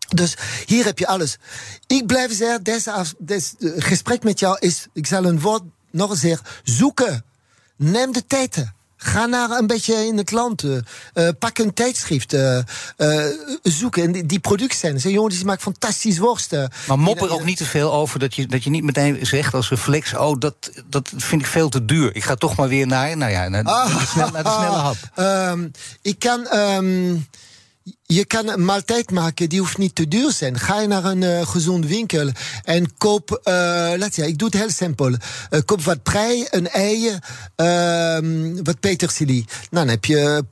[0.09, 1.37] Dus hier heb je alles.
[1.87, 6.21] Ik blijf zeggen, deze, deze gesprek met jou is, ik zal een woord nog eens
[6.21, 7.25] zeggen, zoeken.
[7.77, 8.73] Neem de tijd.
[9.03, 10.63] Ga naar een beetje in het land.
[10.63, 12.35] Uh, pak een tijdschrift.
[12.35, 12.59] Uh,
[13.63, 14.03] zoeken.
[14.03, 14.97] En die, die producties zijn.
[14.97, 16.71] jongens, die maken fantastisch worsten.
[16.87, 19.69] Maar mopper ook niet te veel over dat je, dat je niet meteen zegt als
[19.69, 20.55] reflex: Oh, dat,
[20.87, 22.17] dat vind ik veel te duur.
[22.17, 24.77] Ik ga toch maar weer naar, nou ja, naar, ah, de, snelle, naar de snelle
[24.77, 24.97] hap.
[25.53, 25.71] Um,
[26.13, 26.59] ik kan.
[26.59, 27.27] Um,
[28.03, 30.59] je kan een maaltijd maken, die hoeft niet te duur zijn.
[30.59, 32.31] Ga je naar een uh, gezond winkel
[32.65, 33.55] en koop, uh,
[33.97, 35.09] laat ja, ik doe het heel simpel.
[35.11, 35.17] Uh,
[35.65, 37.19] koop wat prei, een ei,
[37.57, 39.45] uh, wat petersilie.
[39.71, 40.45] Dan heb je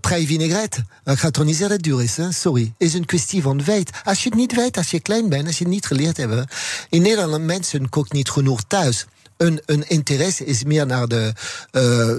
[0.00, 0.84] prei vinaigrette.
[1.04, 2.32] Ik ga toch niet zeggen dat duur is, hè?
[2.32, 2.74] sorry.
[2.78, 3.90] is een kwestie van weet.
[4.04, 6.54] Als je het niet weet, als je klein bent, als je het niet geleerd hebt.
[6.88, 9.06] In Nederland, mensen koken niet genoeg thuis.
[9.36, 11.32] Een, een interesse is meer naar de,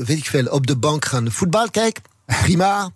[0.05, 2.03] weet ik veel, op de bank gaan voetbal kijken.
[2.26, 2.91] Prima.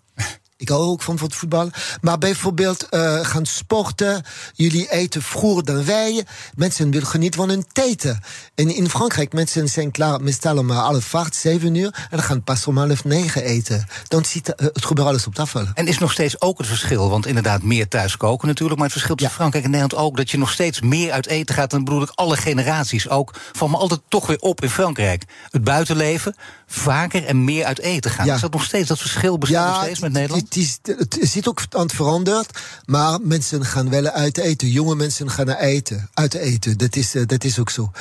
[0.61, 1.69] Ik hou ook van het voetbal.
[2.01, 4.23] Maar bijvoorbeeld uh, gaan sporten.
[4.53, 6.25] Jullie eten vroeger dan wij.
[6.55, 8.23] Mensen willen genieten van hun tijden.
[8.55, 11.85] En in Frankrijk, mensen zijn klaar meestal om alle vaart, zeven uur.
[11.85, 13.87] En dan gaan pas om half negen eten.
[14.07, 15.65] Dan ziet uh, het gebeurt alles op tafel.
[15.73, 18.79] En is nog steeds ook het verschil, want inderdaad meer thuis koken natuurlijk.
[18.79, 19.41] Maar het verschil tussen ja.
[19.41, 21.69] Frankrijk en Nederland ook, dat je nog steeds meer uit eten gaat.
[21.69, 23.33] Dan bedoel ik alle generaties ook.
[23.51, 25.23] Van me altijd toch weer op in Frankrijk.
[25.49, 26.35] Het buitenleven,
[26.67, 28.25] vaker en meer uit eten gaan.
[28.25, 28.35] Ja.
[28.35, 30.50] Is dat nog steeds, dat verschil bestaat ja, nog steeds met Nederland?
[30.53, 34.67] Het, het zit ook aan het veranderd, maar mensen gaan wel uit eten.
[34.67, 36.77] Jonge mensen gaan eten, uit eten.
[36.77, 37.91] Dat is, uh, dat is ook zo.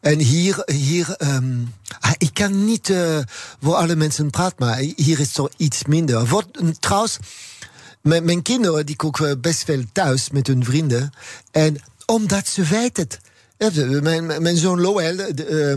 [0.00, 1.74] En hier, hier um,
[2.18, 3.18] ik kan niet uh,
[3.62, 6.44] voor alle mensen praten, maar hier is het iets minder.
[6.80, 7.18] Trouwens,
[8.02, 11.12] mijn, kinderen die koken best veel thuis met hun vrienden.
[11.50, 11.76] En
[12.06, 13.08] omdat ze weten.
[14.02, 15.76] Mijn, mijn zoon uh,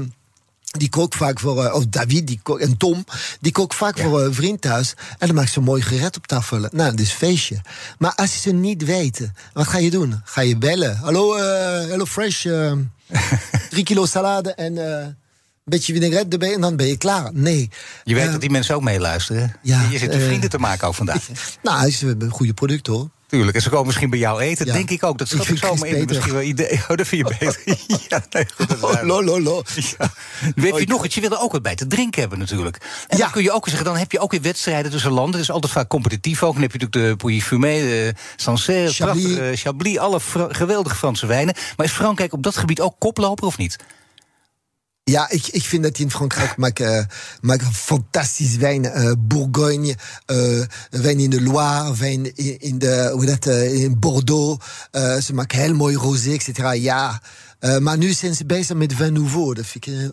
[0.78, 3.06] die kookt vaak voor, uh, of David die kook, en Tom,
[3.40, 4.04] die kookt vaak ja.
[4.04, 4.94] voor een vriend thuis.
[5.18, 6.60] En dan maakt ze een mooi gereed op tafel.
[6.60, 7.62] Nou, dat is feestje.
[7.98, 10.22] Maar als ze niet weten, wat ga je doen?
[10.24, 10.98] Ga je bellen?
[10.98, 11.42] Hallo, uh,
[11.88, 12.72] hello fresh, uh,
[13.70, 15.16] drie kilo salade en een
[15.64, 17.30] beetje vinaigrette erbij en dan ben je klaar.
[17.34, 17.70] Nee.
[18.04, 19.56] Je weet dat die mensen ook meeluisteren.
[19.62, 21.28] Ja, je zit de vrienden te maken ook vandaag.
[21.64, 23.10] nou, ze hebben een goede product hoor.
[23.30, 24.74] Tuurlijk, en ze komen misschien bij jou eten, ja.
[24.74, 25.18] denk ik ook.
[25.18, 26.06] Dat schat ik zo maar in.
[26.06, 26.72] Misschien wel idee.
[26.88, 27.78] Oh, dat vind je beter.
[28.08, 29.64] ja, nee, goed, oh, lo, lo, lo.
[29.76, 30.12] Ja.
[30.56, 31.16] Weet je nog iets?
[31.16, 32.78] Je wil er ook wat bij te drinken hebben natuurlijk.
[33.08, 33.24] En ja.
[33.24, 35.34] dan kun je ook zeggen, dan heb je ook weer wedstrijden tussen landen.
[35.34, 36.54] Het is altijd vaak competitief ook.
[36.54, 39.24] Dan heb je natuurlijk de Pouilly Fumé, de Sancerre, Chablis.
[39.24, 40.20] Prachtige, Chablis, alle
[40.50, 41.56] geweldige Franse wijnen.
[41.78, 43.76] Maar is Frankrijk op dat gebied ook koploper of niet?
[45.10, 47.04] Ja, ik, ik vind dat in Frankrijk maken, uh,
[47.42, 48.84] maken fantastisch wijn.
[48.84, 49.96] Uh, Bourgogne,
[50.28, 54.66] uh, wijn in de Loire, wijn in, in de, hoe dat, in Bordeaux.
[55.26, 56.72] ze maken heel mooi rosé, et cetera.
[56.72, 57.22] Ja,
[57.80, 59.54] maar nu zijn ze bezig met vin nouveau.
[59.54, 60.12] Dat vind ik...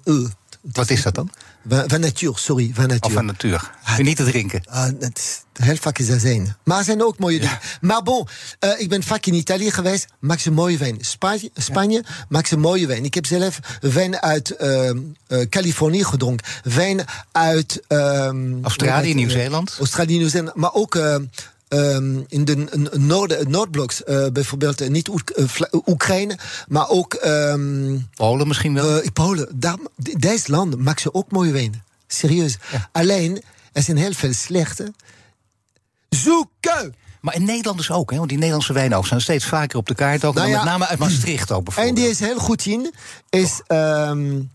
[0.73, 1.31] Wat is dat dan?
[1.69, 3.05] Van natuur, sorry, van natuur.
[3.05, 3.71] Of van natuur.
[3.83, 4.61] Ah, niet te drinken.
[4.69, 6.57] Ah, het, heel vaak is dat zijn.
[6.65, 7.59] Maar er zijn ook mooie dingen.
[7.81, 8.27] Maar bon,
[8.61, 10.07] uh, ik ben vaak in Italië geweest.
[10.19, 10.97] Maak ze mooie wijn.
[11.01, 12.25] Spanje, Spanje ja.
[12.29, 13.05] maakt ze mooie wijn.
[13.05, 14.91] Ik heb zelf wijn uit uh,
[15.29, 16.47] uh, Californië gedronken.
[16.63, 17.83] Wijn uit...
[18.63, 19.77] Australië, Nieuw-Zeeland.
[19.79, 20.57] Australië, Nieuw-Zeeland.
[20.57, 20.99] Maar ook...
[21.69, 25.11] Um, in de Noord Noordbloks, uh, bijvoorbeeld uh, niet
[25.87, 26.39] Oekraïne,
[26.69, 27.19] maar ook.
[27.25, 29.03] Um, Polen misschien wel?
[29.03, 29.49] Uh, Polen.
[29.55, 31.85] Daar, deze landen maken ze ook mooie wijnen.
[32.07, 32.57] Serieus.
[32.73, 32.89] Ja.
[32.93, 33.43] Alleen,
[33.73, 34.93] er zijn heel veel slechte.
[36.09, 36.95] Zoeken!
[37.21, 38.17] Maar in Nederland dus ook, hè?
[38.17, 40.25] want die Nederlandse wijnen ook zijn steeds vaker op de kaart.
[40.25, 41.97] Ook, nou ja, met name uit Maastricht ook bijvoorbeeld.
[41.97, 42.95] En die is heel goed in,
[43.31, 43.61] is.
[43.69, 44.51] Um,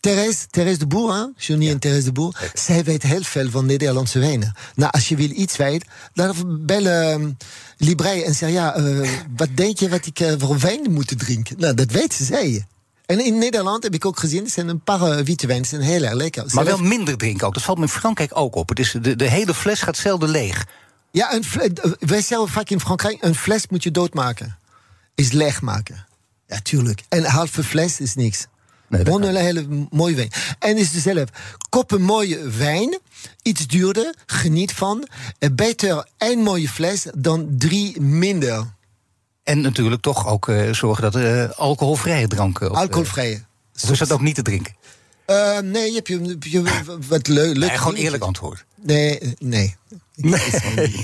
[0.00, 1.26] Therese, Therese de Boer, hè?
[1.36, 1.72] Johnny ja.
[1.72, 2.28] en Therese de Boer.
[2.28, 2.50] Okay.
[2.54, 4.54] Zij weet heel veel van Nederlandse wijnen.
[4.74, 6.34] Nou, als je wil iets weten, dan
[6.66, 7.36] bellen um,
[7.76, 11.56] Librei en zeg ja, uh, wat denk je wat ik uh, voor wijn moet drinken?
[11.58, 12.62] Nou, dat weet ze, zei je.
[13.06, 15.80] En in Nederland heb ik ook gezien, er zijn een paar uh, witte wijnen, zijn
[15.80, 16.44] heel erg lekker.
[16.52, 17.54] Maar wel minder drinken ook.
[17.54, 18.68] Dat valt me in Frankrijk ook op.
[18.68, 20.66] Het is de, de hele fles gaat zelden leeg.
[21.10, 24.58] Ja, een eh, wij zeggen vaak in Frankrijk, een fles moet je doodmaken.
[25.14, 26.06] Is leeg maken.
[26.46, 27.02] Ja, tuurlijk.
[27.08, 28.46] En een halve fles is niks.
[28.88, 30.30] Nee, een hele mooie wijn.
[30.58, 31.24] En is dus zelf,
[31.68, 32.98] koop een mooie wijn,
[33.42, 35.08] iets duurder, geniet van.
[35.38, 38.76] En beter één mooie fles dan drie minder.
[39.42, 42.70] En natuurlijk toch ook eh, zorgen dat eh, alcoholvrije dranken...
[42.70, 43.42] Eh, Alcoholvrije.
[43.90, 44.76] is dat ook niet te drinken?
[45.28, 46.62] Eh, nee, je hebt je, je,
[47.08, 47.56] wat leuk.
[47.56, 48.64] Nee, gewoon eerlijk antwoord.
[48.82, 49.76] Nee, nee.
[50.14, 50.50] Nee,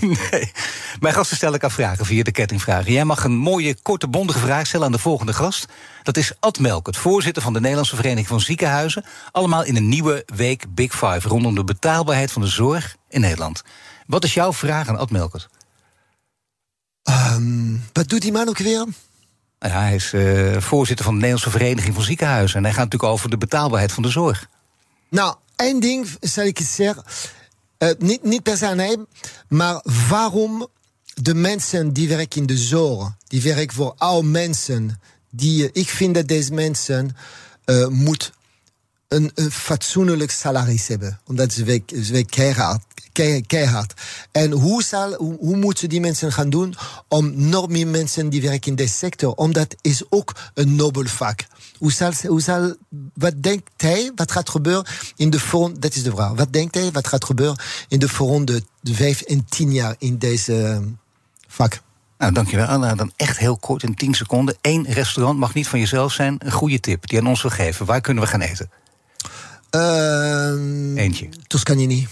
[0.30, 0.52] nee.
[1.00, 2.92] Mijn gasten stel ik aan vragen via de kettingvragen.
[2.92, 5.66] Jij mag een mooie, korte, bondige vraag stellen aan de volgende gast.
[6.02, 9.04] Dat is Ad Melk, het voorzitter van de Nederlandse Vereniging van Ziekenhuizen.
[9.32, 13.62] Allemaal in een nieuwe week Big Five rondom de betaalbaarheid van de zorg in Nederland.
[14.06, 15.48] Wat is jouw vraag aan Ad Melkert?
[17.02, 18.86] Ehm, wat doet die man ook weer?
[19.58, 22.56] Nou Ja, hij is eh, voorzitter van de Nederlandse Vereniging van Ziekenhuizen.
[22.56, 24.48] En hij gaat natuurlijk over de betaalbaarheid van de zorg.
[25.10, 27.04] Nou, één ding zal ik zeggen.
[27.84, 29.06] Eh, niet, niet per se
[29.48, 30.68] maar waarom
[31.14, 35.88] de mensen die werken in de zorg, die werken voor oude mensen, die, eh, ik
[35.88, 37.16] vind dat deze mensen
[37.64, 38.32] eh moet
[39.08, 41.20] een, een fatsoenlijk salaris hebben.
[41.26, 42.24] Omdat ze werken, ze
[43.14, 43.94] keihard, kei- keihard.
[44.32, 46.74] En hoe, zal, hoe, hoe moeten die mensen gaan doen
[47.08, 49.32] om nog meer mensen die werken in deze sector?
[49.34, 51.44] Omdat is ook een nobel vak.
[51.78, 52.74] Hoe zal, hoe zal,
[53.14, 54.86] wat denkt hij, wat gaat gebeuren
[55.16, 56.32] in de volgende, dat is de vraag.
[56.32, 57.58] Wat denkt hij, wat gaat gebeuren
[57.88, 60.78] in de volgende vijf en tien jaar in deze eh,
[61.48, 61.80] vak?
[62.18, 62.66] Nou, dankjewel.
[62.66, 62.94] Anna.
[62.94, 64.56] dan echt heel kort in 10 seconden.
[64.60, 66.36] Eén restaurant mag niet van jezelf zijn.
[66.38, 67.86] Een goede tip die aan ons wil geven.
[67.86, 68.70] Waar kunnen we gaan eten?
[69.70, 71.28] Ehm, Eentje.
[71.46, 72.08] Toscanini,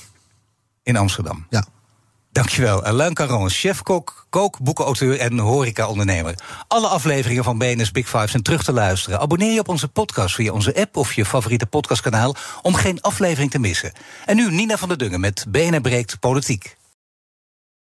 [0.83, 1.47] In Amsterdam.
[1.51, 1.65] ja.
[2.33, 2.85] Dankjewel.
[2.85, 6.35] Alain Caron, chef-kok, kook, boekenauteur en horeca-ondernemer.
[6.69, 9.21] Alle afleveringen van BNS Big Five zijn terug te luisteren.
[9.21, 12.35] Abonneer je op onze podcast via onze app of je favoriete podcastkanaal...
[12.63, 13.93] om geen aflevering te missen.
[14.27, 16.77] En nu Nina van der Dungen met BNR Breekt Politiek.